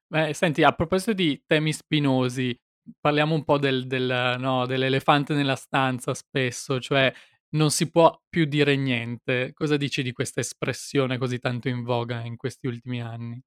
Beh, 0.09 0.35
senti, 0.35 0.65
a 0.65 0.73
proposito 0.73 1.13
di 1.13 1.45
temi 1.47 1.73
spinosi, 1.73 2.59
parliamo 3.01 3.35
un 3.35 3.45
po' 3.45 3.59
del 3.59 3.87
del 3.87 4.37
no, 4.39 4.67
dell'elefante 4.67 5.35
nella 5.35 5.57
stanza 5.57 6.15
spesso, 6.15 6.81
cioè 6.81 7.13
non 7.51 7.71
si 7.71 7.91
può 7.91 8.21
più 8.29 8.45
dire 8.47 8.77
niente. 8.77 9.53
Cosa 9.55 9.77
dici 9.77 10.03
di 10.03 10.13
questa 10.13 10.41
espressione 10.41 11.19
così 11.19 11.39
tanto 11.39 11.69
in 11.69 11.83
voga 11.83 12.21
in 12.25 12.37
questi 12.37 12.67
ultimi 12.67 13.01
anni? 13.03 13.41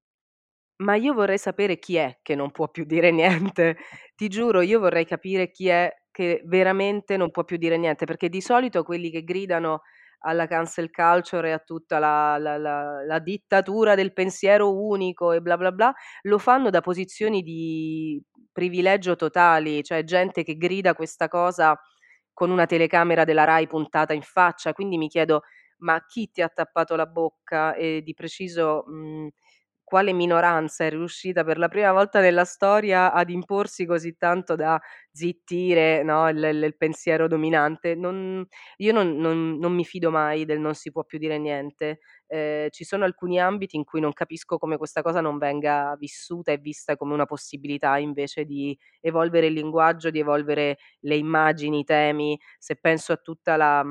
Ma 0.82 0.96
io 0.96 1.14
vorrei 1.14 1.38
sapere 1.38 1.78
chi 1.78 1.96
è 1.96 2.18
che 2.22 2.34
non 2.34 2.50
può 2.50 2.68
più 2.68 2.84
dire 2.84 3.10
niente. 3.12 3.76
Ti 4.16 4.28
giuro, 4.28 4.60
io 4.60 4.80
vorrei 4.80 5.04
capire 5.06 5.50
chi 5.50 5.68
è 5.68 5.90
che 6.10 6.42
veramente 6.46 7.16
non 7.16 7.30
può 7.30 7.44
più 7.44 7.56
dire 7.56 7.76
niente, 7.76 8.06
perché 8.06 8.28
di 8.28 8.40
solito 8.40 8.82
quelli 8.82 9.10
che 9.10 9.22
gridano 9.24 9.82
alla 10.24 10.46
cancel 10.46 10.90
culture 10.90 11.48
e 11.50 11.52
a 11.52 11.58
tutta 11.58 11.98
la 11.98 12.38
la 12.38 12.56
la 12.58 13.04
la 13.04 13.18
dittatura 13.20 13.94
del 13.94 14.12
pensiero 14.12 14.74
unico 14.76 15.32
e 15.32 15.40
bla 15.40 15.56
bla 15.56 15.72
bla, 15.72 15.92
lo 16.22 16.38
fanno 16.38 16.70
da 16.70 16.80
posizioni 16.80 17.42
di 17.42 18.22
privilegio 18.52 19.16
totali, 19.16 19.82
cioè 19.84 20.04
gente 20.04 20.42
che 20.44 20.56
grida 20.56 20.94
questa 20.94 21.28
cosa 21.28 21.78
con 22.32 22.50
una 22.50 22.66
telecamera 22.66 23.24
della 23.24 23.44
Rai 23.44 23.66
puntata 23.66 24.12
in 24.12 24.22
faccia. 24.22 24.72
Quindi 24.72 24.96
mi 24.98 25.08
chiedo: 25.08 25.42
ma 25.78 26.02
chi 26.06 26.30
ti 26.32 26.42
ha 26.42 26.48
tappato 26.48 26.96
la 26.96 27.06
bocca 27.06 27.74
e 27.74 28.02
di 28.02 28.14
preciso, 28.14 28.84
mhmm, 28.86 29.28
quale 29.94 30.12
minoranza 30.12 30.84
è 30.84 30.90
riuscita 30.90 31.44
per 31.44 31.56
la 31.58 31.68
prima 31.68 31.92
volta 31.92 32.20
nella 32.20 32.44
storia 32.44 33.12
ad 33.12 33.30
imporsi 33.30 33.86
così 33.86 34.16
tanto 34.16 34.56
da 34.56 34.80
zittire, 35.12 36.02
no, 36.02 36.28
il 36.28 36.42
il 36.44 36.76
pensiero 36.76 37.28
dominante? 37.28 37.94
Non 37.94 38.44
io 38.78 38.92
non 38.92 39.16
non 39.16 39.56
non 39.58 39.72
mi 39.72 39.84
fido 39.84 40.10
mai 40.10 40.44
del 40.44 40.58
non 40.60 40.74
si 40.74 40.90
può 40.90 41.04
più 41.04 41.18
dire 41.18 41.38
niente. 41.38 42.00
Ehm, 42.26 42.68
ci 42.70 42.84
sono 42.84 43.04
alcuni 43.04 43.38
ambiti 43.40 43.76
in 43.76 43.84
cui 43.84 44.00
non 44.00 44.12
capisco 44.12 44.58
come 44.58 44.76
questa 44.76 45.02
cosa 45.02 45.20
non 45.20 45.38
venga 45.38 45.94
vissuta 45.98 46.50
e 46.52 46.58
vista 46.58 46.96
come 46.96 47.14
una 47.14 47.26
possibilità 47.26 47.96
invece 47.98 48.44
di 48.44 48.76
evolvere 49.00 49.46
il 49.46 49.52
linguaggio, 49.54 50.10
di 50.10 50.18
evolvere 50.18 50.78
le 51.00 51.16
immagini, 51.16 51.80
i 51.80 51.84
temi. 51.84 52.38
Se 52.58 52.76
penso 52.76 53.12
a 53.12 53.16
tutta 53.16 53.56
la, 53.56 53.84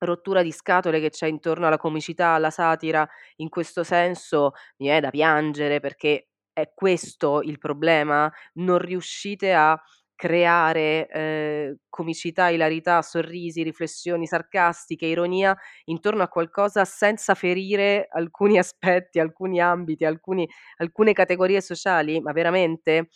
rottura 0.00 0.42
di 0.42 0.52
scatole 0.52 1.00
che 1.00 1.10
c'è 1.10 1.26
intorno 1.26 1.66
alla 1.66 1.76
comicità, 1.78 2.28
alla 2.30 2.50
satira, 2.50 3.08
in 3.36 3.48
questo 3.48 3.84
senso 3.84 4.52
mi 4.78 4.86
viene 4.86 5.00
da 5.00 5.10
piangere 5.10 5.80
perché 5.80 6.28
è 6.52 6.72
questo 6.74 7.40
il 7.42 7.58
problema? 7.58 8.30
Non 8.54 8.78
riuscite 8.78 9.52
a 9.54 9.80
creare, 10.14 11.08
ehm, 11.08 11.76
comicità, 11.88 12.50
ilarità, 12.50 13.00
sorrisi, 13.02 13.62
riflessioni 13.62 14.26
sarcastiche, 14.26 15.06
ironia 15.06 15.56
intorno 15.84 16.22
a 16.22 16.28
qualcosa 16.28 16.84
senza 16.84 17.34
ferire 17.34 18.06
alcuni 18.10 18.58
aspetti, 18.58 19.18
alcuni 19.18 19.60
ambiti, 19.60 20.04
alcuni 20.04 20.46
alcune 20.78 21.12
categorie 21.14 21.60
sociali? 21.62 22.20
Ma 22.20 22.32
veramente? 22.32 23.08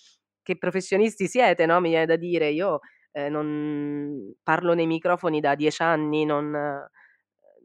Che 0.43 0.59
professionisti 0.59 1.27
siete, 1.27 1.65
no, 1.67 1.81
mi 1.81 1.91
viene 1.91 2.07
da 2.07 2.17
dire. 2.17 2.51
Io 2.51 2.81
Ehm, 3.17 3.31
non 3.33 4.35
parlo 4.43 4.75
nei 4.75 4.87
microfoni 4.87 5.39
da 5.41 5.55
10 5.55 5.81
anni, 5.83 6.25
non 6.25 6.53
ehm, 6.55 6.87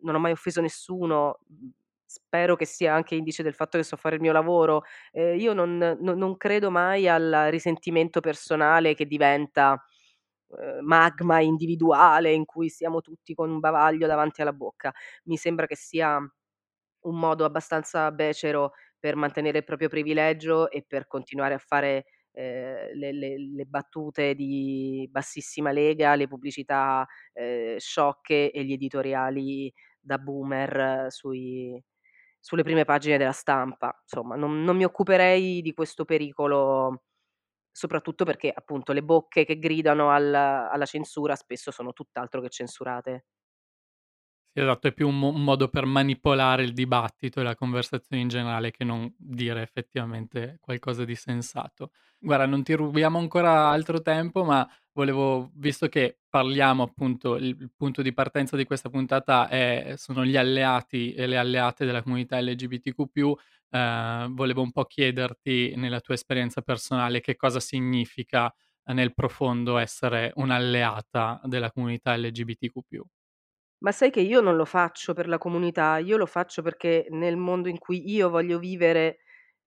non 0.03 0.15
ho 0.15 0.19
mai 0.19 0.31
offeso 0.31 0.61
nessuno, 0.61 1.39
mhmm, 1.47 1.69
spero 2.05 2.55
che 2.55 2.65
sia 2.65 2.93
anche 2.93 3.15
indice 3.15 3.43
del 3.43 3.53
fatto 3.55 3.77
che 3.77 3.83
so 3.83 3.95
fare 3.97 4.15
il 4.15 4.21
mio 4.21 4.31
lavoro. 4.31 4.83
Ehm, 5.11 5.39
io 5.39 5.53
non 5.53 5.77
no 5.77 6.13
non 6.13 6.37
credo 6.37 6.69
mai 6.71 7.07
al 7.07 7.47
risentimento 7.49 8.19
personale 8.21 8.93
che 8.95 9.05
diventa, 9.07 9.83
uhm, 10.49 10.79
magma 10.85 11.39
individuale 11.41 12.31
in 12.33 12.45
cui 12.45 12.69
siamo 12.69 13.01
tutti 13.01 13.33
con 13.33 13.49
un 13.49 13.59
bavaglio 13.59 14.07
davanti 14.07 14.41
alla 14.41 14.53
bocca. 14.53 14.93
Mi 15.25 15.37
sembra 15.37 15.65
che 15.67 15.75
sia 15.75 16.17
un 17.05 17.19
modo 17.19 17.45
abbastanza 17.45 18.11
becero 18.11 18.73
per 18.99 19.15
mantenere 19.15 19.59
il 19.59 19.63
proprio 19.65 19.89
privilegio 19.89 20.69
e 20.71 20.83
per 20.87 21.07
continuare 21.07 21.53
a 21.55 21.59
fare, 21.59 22.05
ehm, 22.31 22.93
le 22.97 23.11
le 23.13 23.37
le 23.37 23.65
battute 23.65 24.35
di 24.35 25.07
bassissima 25.11 25.71
lega, 25.71 26.15
le 26.15 26.27
pubblicità, 26.27 27.05
ehm, 27.33 27.77
sciocche 27.77 28.51
e 28.51 28.63
gli 28.63 28.73
editoriali 28.73 29.71
da 29.99 30.17
boomer 30.17 30.77
eh, 31.07 31.11
sui 31.11 31.81
sulle 32.41 32.63
prime 32.63 32.85
pagine 32.85 33.17
della 33.17 33.31
stampa. 33.31 33.97
Insomma, 34.03 34.35
non 34.35 34.63
non 34.63 34.75
mi 34.77 34.83
occuperei 34.85 35.61
di 35.61 35.73
questo 35.73 36.05
pericolo, 36.05 37.03
soprattutto 37.71 38.25
perché, 38.25 38.51
appunto, 38.53 38.93
le 38.93 39.03
bocche 39.03 39.45
che 39.45 39.59
gridano 39.59 40.11
al 40.11 40.33
alla 40.33 40.85
censura 40.85 41.35
spesso 41.35 41.71
sono 41.71 41.93
tutt'altro 41.93 42.41
che 42.41 42.49
censurate. 42.49 43.25
Sì, 44.55 44.61
esatto, 44.61 44.87
è 44.87 44.93
più 44.93 45.07
un 45.07 45.19
mo 45.19 45.27
un 45.29 45.43
modo 45.43 45.67
per 45.67 45.85
manipolare 45.85 46.63
il 46.63 46.73
dibattito 46.73 47.39
e 47.39 47.43
la 47.43 47.53
conversazione 47.55 48.19
in 48.23 48.29
generale 48.29 48.71
che 48.71 48.83
non 48.83 49.13
dire 49.15 49.61
effettivamente 49.61 50.57
qualcosa 50.59 51.05
di 51.05 51.13
sensato. 51.13 51.91
Guarda, 52.17 52.47
non 52.47 52.63
ti 52.63 52.73
rubiamo 52.73 53.19
ancora 53.19 53.67
altro 53.69 54.01
tempo, 54.01 54.43
ma 54.43 54.67
volevo 54.93 55.51
visto 55.53 55.87
che 55.87 56.17
parliamo 56.27 56.81
appunto 56.81 57.35
il 57.35 57.45
il 57.59 57.71
punto 57.75 58.01
di 58.01 58.11
partenza 58.11 58.57
di 58.57 58.65
questa 58.65 58.89
puntata 58.89 59.47
è 59.49 59.93
sono 59.97 60.25
gli 60.25 60.35
alleati 60.35 61.13
e 61.13 61.27
le 61.27 61.37
alleate 61.37 61.85
della 61.85 62.01
comunità 62.01 62.39
LGBTQ+, 62.41 63.33
ehm, 63.69 64.33
volevo 64.33 64.63
un 64.63 64.71
po' 64.71 64.85
chiederti, 64.85 65.73
nella 65.75 65.99
tua 65.99 66.15
esperienza 66.15 66.61
personale, 66.63 67.21
che 67.21 67.35
cosa 67.35 67.59
significa, 67.59 68.51
ehm, 68.85 68.95
nel 68.95 69.13
profondo 69.13 69.77
essere 69.77 70.31
un'alleata 70.35 71.39
della 71.43 71.71
comunità 71.71 72.15
LGBTQ+. 72.17 73.03
Ma 73.81 73.93
sai 73.93 74.09
che 74.11 74.19
io 74.19 74.41
non 74.41 74.57
lo 74.57 74.65
faccio 74.65 75.13
per 75.13 75.27
la 75.29 75.37
comunità, 75.37 75.97
io 75.99 76.17
lo 76.17 76.25
faccio 76.25 76.61
perché 76.61 77.05
nel 77.11 77.37
mondo 77.37 77.69
in 77.69 77.77
cui 77.79 78.11
io 78.11 78.29
voglio 78.29 78.59
vivere 78.59 79.19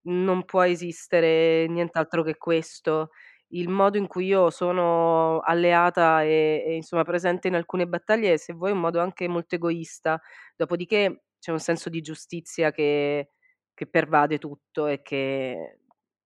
non 0.05 0.45
può 0.45 0.63
esistere 0.65 1.67
nient'altro 1.69 2.23
che 2.23 2.37
questo. 2.37 3.11
Il 3.55 3.69
modo 3.71 3.97
in 3.97 4.07
cui 4.09 4.27
io 4.27 4.51
sono 4.51 5.41
alleata 5.41 6.23
e 6.25 6.63
e 6.67 6.75
insomma 6.75 7.05
presente 7.05 7.49
in 7.49 7.55
alcune 7.55 7.87
battaglie 7.87 8.35
è, 8.35 8.37
se 8.37 8.53
vuoi, 8.53 8.73
un 8.73 8.81
modo 8.81 9.01
anche 9.01 9.29
molto 9.29 9.55
egoista. 9.55 10.21
Dopodiché 10.57 11.25
c'è 11.39 11.51
un 11.53 11.61
senso 11.61 11.89
di 11.89 12.01
giustizia 12.03 12.71
che 12.71 13.31
che 13.75 13.87
pervade 13.87 14.39
tutto 14.39 14.87
e 14.89 15.01
che 15.03 15.79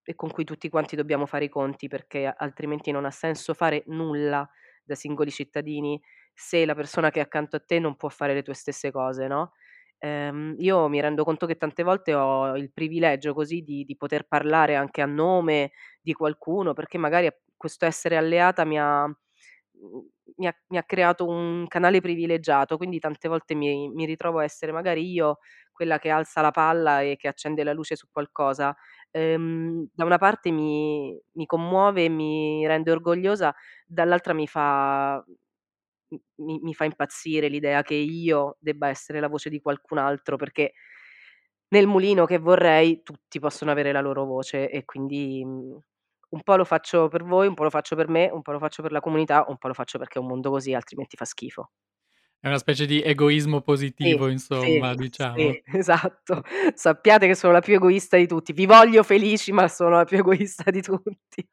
e 0.08 0.14
con 0.16 0.30
cui 0.30 0.44
tutti 0.44 0.68
quanti 0.68 0.96
dobbiamo 0.96 1.26
fare 1.26 1.44
i 1.46 1.48
conti, 1.48 1.86
perché 1.88 2.26
altrimenti 2.36 2.90
non 2.92 3.04
ha 3.04 3.10
senso 3.12 3.54
fare 3.54 3.82
nulla 3.86 4.48
da 4.84 4.94
singoli 4.96 5.30
cittadini 5.32 6.00
se 6.36 6.66
la 6.66 6.74
persona 6.74 7.10
che 7.10 7.20
è 7.20 7.22
accanto 7.24 7.56
a 7.56 7.60
te 7.60 7.78
non 7.80 7.96
può 7.96 8.08
fare 8.10 8.34
le 8.34 8.42
tue 8.42 8.54
stesse 8.54 8.90
cose, 8.92 9.26
no, 9.28 9.52
ehm, 9.98 10.56
io 10.58 10.88
mi 10.88 11.00
rendo 11.00 11.24
conto 11.24 11.46
che 11.46 11.56
tante 11.56 11.82
volte 11.82 12.14
ho 12.14 12.56
il 12.56 12.72
privilegio 12.72 13.34
così 13.34 13.62
di 13.62 13.84
di 13.84 13.96
poter 13.96 14.26
parlare 14.28 14.76
anche 14.76 15.02
a 15.02 15.06
nome 15.06 15.72
di 16.00 16.12
qualcuno, 16.12 16.74
perché 16.74 16.98
magari 16.98 17.30
questo 17.56 17.86
essere 17.86 18.16
alleata 18.18 18.64
mi 18.66 18.78
ha 18.78 19.06
mhmm, 19.06 20.08
mi 20.38 20.46
ha 20.48 20.54
mi 20.68 20.78
ha 20.78 20.82
creato 20.84 21.26
un 21.26 21.66
canale 21.68 22.00
privilegiato, 22.00 22.76
quindi 22.76 22.98
tante 22.98 23.28
volte 23.28 23.54
mi 23.54 23.88
mi 23.90 24.04
ritrovo 24.06 24.38
a 24.40 24.44
essere 24.44 24.72
magari 24.72 25.10
io 25.10 25.38
quella 25.72 25.98
che 25.98 26.10
alza 26.10 26.40
la 26.40 26.50
palla 26.52 27.02
e 27.02 27.16
che 27.16 27.28
accende 27.28 27.62
la 27.64 27.72
luce 27.72 27.96
su 27.96 28.08
qualcosa. 28.10 28.74
Ehm, 29.10 29.88
da 29.92 30.04
una 30.04 30.18
parte 30.18 30.50
mi 30.50 31.18
mi 31.32 31.46
commuove 31.46 32.04
e 32.04 32.08
mi 32.08 32.66
rende 32.66 32.90
orgogliosa, 32.90 33.54
dall'altra 33.86 34.32
mi 34.34 34.46
fa 34.48 35.24
mi 36.36 36.58
mi 36.60 36.74
fa 36.74 36.84
impazzire 36.84 37.48
l'idea 37.48 37.82
che 37.82 37.94
io 37.94 38.56
debba 38.60 38.88
essere 38.88 39.20
la 39.20 39.28
voce 39.28 39.50
di 39.50 39.60
qualcun 39.60 39.98
altro, 39.98 40.36
perché 40.36 40.72
nel 41.68 41.86
mulino 41.86 42.24
che 42.26 42.38
vorrei 42.38 43.02
tutti 43.02 43.38
possono 43.40 43.70
avere 43.70 43.92
la 43.92 44.00
loro 44.00 44.24
voce 44.24 44.70
e 44.70 44.84
quindi, 44.84 45.44
mhmm, 45.44 45.78
un 46.30 46.42
po' 46.42 46.56
lo 46.56 46.64
faccio 46.64 47.08
per 47.08 47.24
voi, 47.24 47.46
un 47.46 47.54
po' 47.54 47.64
lo 47.64 47.70
faccio 47.70 47.96
per 47.96 48.08
me, 48.08 48.28
un 48.32 48.42
po' 48.42 48.52
lo 48.52 48.58
faccio 48.58 48.82
per 48.82 48.92
la 48.92 49.00
comunità, 49.00 49.44
un 49.48 49.56
po' 49.58 49.68
lo 49.68 49.74
faccio 49.74 49.98
perché 49.98 50.18
è 50.18 50.22
un 50.22 50.28
mondo 50.28 50.50
così, 50.50 50.74
altrimenti 50.74 51.16
fa 51.16 51.24
schifo. 51.24 51.70
È 52.40 52.46
una 52.48 52.56
specie 52.56 52.86
di 52.86 53.02
egoismo 53.02 53.60
Sì, 53.98 54.14
positivo 54.14 54.28
sì, 54.50 54.88
insomma, 54.88 54.94
diciamo. 54.94 55.58
sì, 55.60 55.62
esatto. 55.74 56.42
Sappiate 56.74 57.26
che 57.26 57.34
sono 57.34 57.52
la 57.52 57.60
più 57.60 57.74
egoista 57.74 58.16
di 58.16 58.26
tutti. 58.26 58.52
Vi 58.52 58.66
voglio 58.66 59.02
felici, 59.02 59.52
ma 59.52 59.68
sono 59.68 59.96
la 59.96 60.04
più 60.04 60.18
egoista 60.18 60.70
di 60.70 60.82
tutti. 60.82 61.46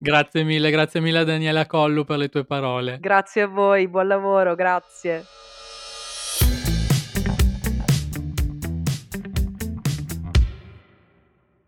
Grazie 0.00 0.44
mille, 0.44 0.70
grazie 0.70 1.00
mille 1.00 1.18
a 1.18 1.24
Daniela 1.24 1.66
Collu 1.66 2.04
per 2.04 2.18
le 2.18 2.28
tue 2.28 2.44
parole. 2.44 2.98
Grazie 3.00 3.42
a 3.42 3.46
voi, 3.48 3.88
buon 3.88 4.06
lavoro, 4.06 4.54
grazie. 4.54 5.24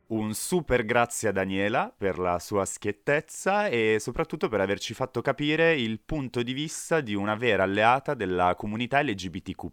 Un 0.07 0.33
super 0.33 0.85
grazie 0.85 1.31
a 1.31 1.33
Daniela 1.33 1.93
per 1.97 2.21
la 2.21 2.39
sua 2.39 2.65
schiettezza 2.65 3.67
e 3.67 3.97
soprattutto 3.99 4.49
per 4.49 4.61
averci 4.61 4.95
fatto 4.95 5.23
capire 5.23 5.75
il 5.75 6.01
punto 6.01 6.43
di 6.43 6.53
vista 6.53 7.01
di 7.01 7.15
una 7.15 7.35
vera 7.35 7.65
alleata 7.65 8.15
della 8.15 8.55
comunità 8.55 9.03
LGBTQ+. 9.03 9.67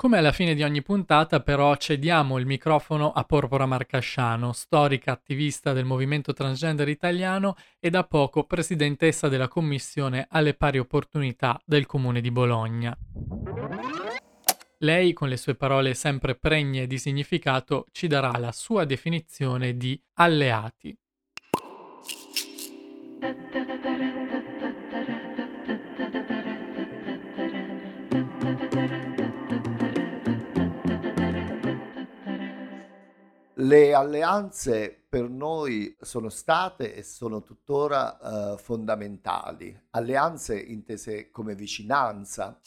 Come 0.00 0.16
alla 0.16 0.30
fine 0.30 0.54
di 0.54 0.62
ogni 0.62 0.80
puntata, 0.80 1.40
però, 1.40 1.74
cediamo 1.74 2.38
il 2.38 2.46
microfono 2.46 3.10
a 3.10 3.24
Porpora 3.24 3.66
Marcasciano, 3.66 4.52
storica 4.52 5.10
attivista 5.10 5.72
del 5.72 5.84
movimento 5.84 6.32
transgender 6.32 6.88
italiano 6.88 7.56
e 7.80 7.90
da 7.90 8.04
poco 8.04 8.44
presidentessa 8.44 9.26
della 9.26 9.48
Commissione 9.48 10.28
alle 10.30 10.54
pari 10.54 10.78
opportunità 10.78 11.60
del 11.64 11.86
Comune 11.86 12.20
di 12.20 12.30
Bologna. 12.30 12.96
Lei, 14.78 15.12
con 15.14 15.28
le 15.28 15.36
sue 15.36 15.56
parole 15.56 15.94
sempre 15.94 16.36
pregne 16.36 16.86
di 16.86 16.96
significato, 16.96 17.86
ci 17.90 18.06
darà 18.06 18.30
la 18.38 18.52
sua 18.52 18.84
definizione 18.84 19.76
di 19.76 20.00
alleati. 20.14 20.96
Le 33.60 33.92
alleanze 33.92 35.04
per 35.08 35.28
noi 35.28 35.96
sono 36.00 36.28
state 36.28 36.94
e 36.94 37.02
sono 37.02 37.42
tuttora 37.42 38.52
eh, 38.52 38.56
fondamentali. 38.56 39.76
Alleanze 39.90 40.56
intese 40.60 41.32
come 41.32 41.56
vicinanza. 41.56 42.60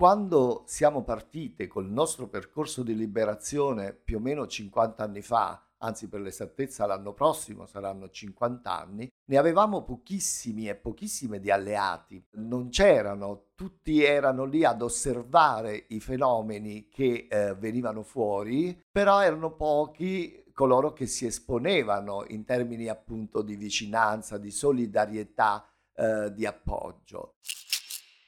Quando 0.00 0.62
siamo 0.64 1.02
partite 1.02 1.66
col 1.66 1.90
nostro 1.90 2.26
percorso 2.26 2.82
di 2.82 2.96
liberazione 2.96 3.92
più 3.92 4.16
o 4.16 4.20
meno 4.20 4.46
50 4.46 5.04
anni 5.04 5.20
fa, 5.20 5.62
anzi 5.76 6.08
per 6.08 6.22
l'esattezza 6.22 6.86
l'anno 6.86 7.12
prossimo 7.12 7.66
saranno 7.66 8.08
50 8.08 8.80
anni, 8.80 9.10
ne 9.26 9.36
avevamo 9.36 9.84
pochissimi 9.84 10.70
e 10.70 10.74
pochissime 10.74 11.38
di 11.38 11.50
alleati. 11.50 12.24
Non 12.36 12.70
c'erano, 12.70 13.48
tutti 13.54 14.02
erano 14.02 14.44
lì 14.44 14.64
ad 14.64 14.80
osservare 14.80 15.84
i 15.88 16.00
fenomeni 16.00 16.88
che 16.88 17.26
eh, 17.30 17.54
venivano 17.56 18.02
fuori, 18.02 18.82
però 18.90 19.20
erano 19.20 19.54
pochi 19.54 20.50
coloro 20.54 20.94
che 20.94 21.04
si 21.04 21.26
esponevano 21.26 22.24
in 22.28 22.46
termini 22.46 22.88
appunto 22.88 23.42
di 23.42 23.54
vicinanza, 23.54 24.38
di 24.38 24.50
solidarietà, 24.50 25.62
eh, 25.94 26.32
di 26.32 26.46
appoggio. 26.46 27.34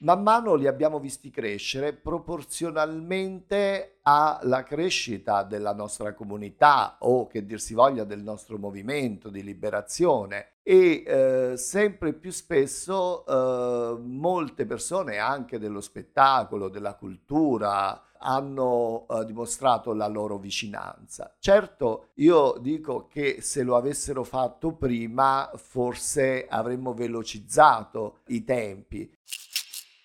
Man 0.02 0.24
mano 0.24 0.56
li 0.56 0.66
abbiamo 0.66 0.98
visti 0.98 1.30
crescere 1.30 1.92
proporzionalmente 1.92 3.98
alla 4.02 4.64
crescita 4.64 5.44
della 5.44 5.72
nostra 5.72 6.12
comunità 6.12 6.96
o 6.98 7.28
che 7.28 7.46
dir 7.46 7.60
si 7.60 7.72
voglia 7.72 8.02
del 8.02 8.20
nostro 8.20 8.58
movimento 8.58 9.28
di 9.28 9.44
liberazione 9.44 10.54
e 10.64 11.04
eh, 11.06 11.56
sempre 11.56 12.14
più 12.14 12.32
spesso 12.32 13.24
eh, 13.24 14.00
molte 14.00 14.66
persone 14.66 15.18
anche 15.18 15.60
dello 15.60 15.80
spettacolo, 15.80 16.68
della 16.68 16.94
cultura 16.94 18.08
hanno 18.18 19.06
eh, 19.08 19.24
dimostrato 19.24 19.92
la 19.92 20.08
loro 20.08 20.36
vicinanza. 20.36 21.36
Certo, 21.38 22.08
io 22.14 22.56
dico 22.60 23.06
che 23.06 23.40
se 23.40 23.62
lo 23.62 23.76
avessero 23.76 24.24
fatto 24.24 24.72
prima 24.72 25.48
forse 25.54 26.48
avremmo 26.48 26.92
velocizzato 26.92 28.22
i 28.28 28.42
tempi. 28.42 29.08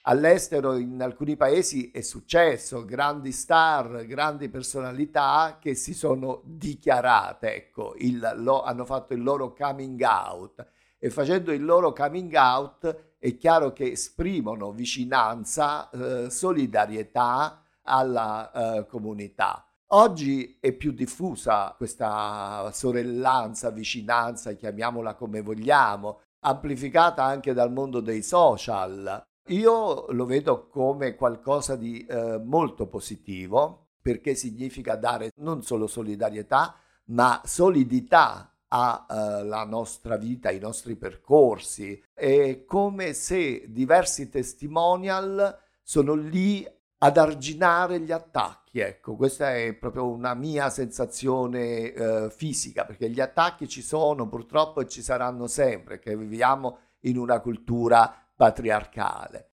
All'estero 0.09 0.77
in 0.77 1.01
alcuni 1.01 1.35
paesi 1.35 1.91
è 1.91 1.99
successo, 1.99 2.85
grandi 2.85 3.33
star, 3.33 4.05
grandi 4.05 4.47
personalità 4.47 5.57
che 5.59 5.75
si 5.75 5.93
sono 5.93 6.43
dichiarate, 6.45 7.53
ecco, 7.53 7.93
il, 7.97 8.35
lo, 8.37 8.63
hanno 8.63 8.85
fatto 8.85 9.13
il 9.13 9.21
loro 9.21 9.53
coming 9.53 9.99
out 10.03 10.65
e 10.97 11.09
facendo 11.09 11.51
il 11.51 11.61
loro 11.65 11.91
coming 11.91 12.33
out 12.35 13.15
è 13.19 13.35
chiaro 13.35 13.73
che 13.73 13.91
esprimono 13.91 14.71
vicinanza, 14.71 15.89
eh, 15.89 16.29
solidarietà 16.29 17.61
alla 17.81 18.51
eh, 18.77 18.85
comunità. 18.85 19.65
Oggi 19.87 20.57
è 20.61 20.71
più 20.71 20.93
diffusa 20.93 21.73
questa 21.75 22.69
sorellanza, 22.71 23.71
vicinanza, 23.71 24.53
chiamiamola 24.53 25.15
come 25.15 25.41
vogliamo, 25.41 26.21
amplificata 26.45 27.25
anche 27.25 27.51
dal 27.51 27.73
mondo 27.73 27.99
dei 27.99 28.23
social. 28.23 29.25
Io 29.47 30.11
lo 30.11 30.25
vedo 30.25 30.67
come 30.67 31.15
qualcosa 31.15 31.77
di 31.77 32.05
eh, 32.05 32.37
molto 32.43 32.87
positivo 32.87 33.91
perché 34.01 34.35
significa 34.35 34.95
dare 34.95 35.31
non 35.37 35.61
solo 35.61 35.87
solidarietà, 35.87 36.75
ma 37.05 37.41
solidità 37.45 38.53
alla 38.69 39.63
uh, 39.63 39.69
nostra 39.69 40.17
vita, 40.17 40.49
ai 40.49 40.59
nostri 40.59 40.95
percorsi. 40.95 42.01
È 42.13 42.65
come 42.65 43.13
se 43.13 43.65
diversi 43.69 44.29
testimonial 44.29 45.57
sono 45.81 46.13
lì 46.13 46.65
ad 46.99 47.17
arginare 47.17 47.99
gli 47.99 48.11
attacchi. 48.11 48.79
Ecco, 48.79 49.15
questa 49.15 49.55
è 49.55 49.73
proprio 49.73 50.07
una 50.07 50.33
mia 50.33 50.69
sensazione 50.69 51.89
uh, 51.89 52.29
fisica, 52.29 52.85
perché 52.85 53.09
gli 53.09 53.21
attacchi 53.21 53.67
ci 53.67 53.81
sono 53.81 54.27
purtroppo 54.27 54.81
e 54.81 54.87
ci 54.87 55.01
saranno 55.01 55.47
sempre, 55.47 55.99
che 55.99 56.17
viviamo 56.17 56.79
in 57.01 57.17
una 57.17 57.39
cultura 57.39 58.26
patriarcale. 58.37 59.49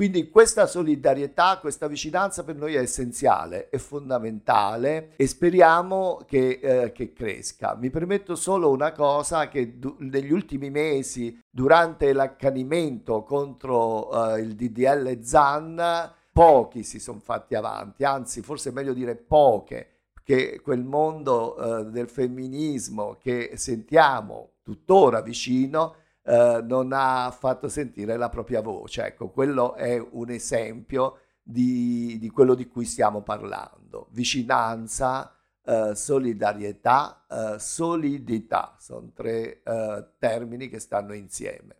Quindi 0.00 0.30
questa 0.30 0.66
solidarietà, 0.66 1.58
questa 1.60 1.86
vicinanza 1.86 2.42
per 2.42 2.56
noi 2.56 2.74
è 2.74 2.78
essenziale, 2.78 3.68
è 3.68 3.76
fondamentale 3.76 5.12
e 5.16 5.26
speriamo 5.26 6.22
che, 6.26 6.58
eh, 6.62 6.92
che 6.92 7.12
cresca. 7.12 7.76
Mi 7.78 7.90
permetto 7.90 8.34
solo 8.34 8.70
una 8.70 8.92
cosa 8.92 9.48
che 9.48 9.78
du- 9.78 9.96
negli 9.98 10.32
ultimi 10.32 10.70
mesi, 10.70 11.38
durante 11.50 12.14
l'accanimento 12.14 13.24
contro 13.24 14.34
eh, 14.34 14.40
il 14.40 14.54
DDL 14.54 15.20
ZAN, 15.20 16.14
pochi 16.32 16.82
si 16.82 16.98
sono 16.98 17.20
fatti 17.20 17.54
avanti, 17.54 18.02
anzi 18.02 18.40
forse 18.40 18.70
è 18.70 18.72
meglio 18.72 18.94
dire 18.94 19.16
poche, 19.16 20.04
che 20.24 20.62
quel 20.62 20.82
mondo 20.82 21.58
eh, 21.80 21.84
del 21.90 22.08
femminismo 22.08 23.18
che 23.20 23.52
sentiamo 23.56 24.52
tuttora 24.62 25.20
vicino 25.20 25.96
eh, 26.24 26.60
non 26.62 26.90
ha 26.92 27.30
fatto 27.30 27.68
sentire 27.68 28.16
la 28.16 28.28
propria 28.28 28.60
voce. 28.60 29.04
Ecco, 29.04 29.30
quello 29.30 29.74
è 29.74 29.98
un 29.98 30.30
esempio 30.30 31.18
di, 31.42 32.18
di 32.18 32.30
quello 32.30 32.54
di 32.54 32.66
cui 32.66 32.84
stiamo 32.84 33.22
parlando. 33.22 34.08
Vicinanza, 34.10 35.34
eh, 35.64 35.94
solidarietà, 35.94 37.26
eh, 37.28 37.58
solidità, 37.58 38.76
sono 38.78 39.10
tre 39.12 39.62
eh, 39.62 40.06
termini 40.18 40.68
che 40.68 40.78
stanno 40.78 41.14
insieme. 41.14 41.76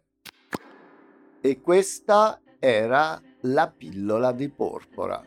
E 1.41 1.61
questa 1.61 2.41
era 2.59 3.21
la 3.43 3.69
pillola 3.69 4.33
di 4.33 4.51
porpora. 4.51 5.23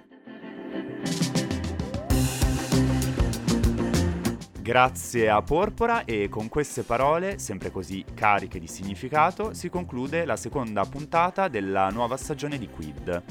Grazie 4.63 5.29
a 5.29 5.41
Porpora 5.41 6.05
e 6.05 6.29
con 6.29 6.47
queste 6.47 6.83
parole, 6.83 7.37
sempre 7.37 7.69
così 7.69 8.05
cariche 8.13 8.59
di 8.59 8.67
significato, 8.67 9.53
si 9.53 9.67
conclude 9.67 10.23
la 10.23 10.37
seconda 10.37 10.85
puntata 10.85 11.49
della 11.49 11.89
nuova 11.89 12.15
stagione 12.15 12.57
di 12.57 12.69
Quid. 12.69 13.23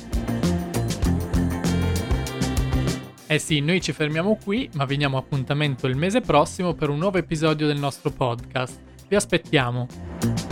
Eh 3.26 3.39
sì, 3.39 3.61
noi 3.61 3.80
ci 3.80 3.93
fermiamo 3.93 4.37
qui, 4.45 4.68
ma 4.74 4.85
veniamo 4.85 5.16
appuntamento 5.16 5.87
il 5.87 5.97
mese 5.97 6.20
prossimo 6.20 6.74
per 6.74 6.91
un 6.91 6.99
nuovo 6.99 7.16
episodio 7.16 7.66
del 7.66 7.78
nostro 7.78 8.11
podcast. 8.11 8.78
Vi 9.09 9.16
aspettiamo! 9.16 10.51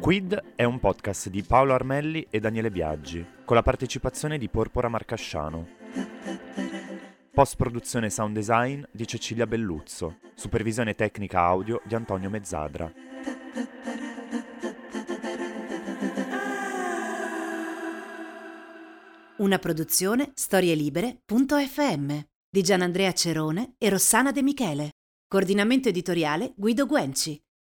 Quid 0.00 0.54
è 0.56 0.64
un 0.64 0.80
podcast 0.80 1.28
di 1.28 1.42
Paolo 1.42 1.74
Armelli 1.74 2.26
e 2.30 2.40
Daniele 2.40 2.70
Biaggi, 2.70 3.22
con 3.44 3.54
la 3.54 3.62
partecipazione 3.62 4.38
di 4.38 4.48
Porpora 4.48 4.88
Marcasciano. 4.88 5.68
Post 7.30 7.56
produzione 7.56 8.08
sound 8.08 8.34
design 8.34 8.82
di 8.90 9.06
Cecilia 9.06 9.46
Belluzzo. 9.46 10.20
Supervisione 10.34 10.94
tecnica 10.94 11.40
audio 11.40 11.82
di 11.84 11.94
Antonio 11.94 12.30
Mezzadra. 12.30 12.90
Una 19.36 19.58
produzione 19.58 20.30
storielibere.fm 20.34 22.18
di 22.48 22.62
Gianandrea 22.62 23.12
Cerone 23.12 23.74
e 23.76 23.90
Rossana 23.90 24.32
De 24.32 24.42
Michele. 24.42 24.92
Coordinamento 25.28 25.90
editoriale 25.90 26.54
Guido 26.56 26.86
Guenci. 26.86 27.38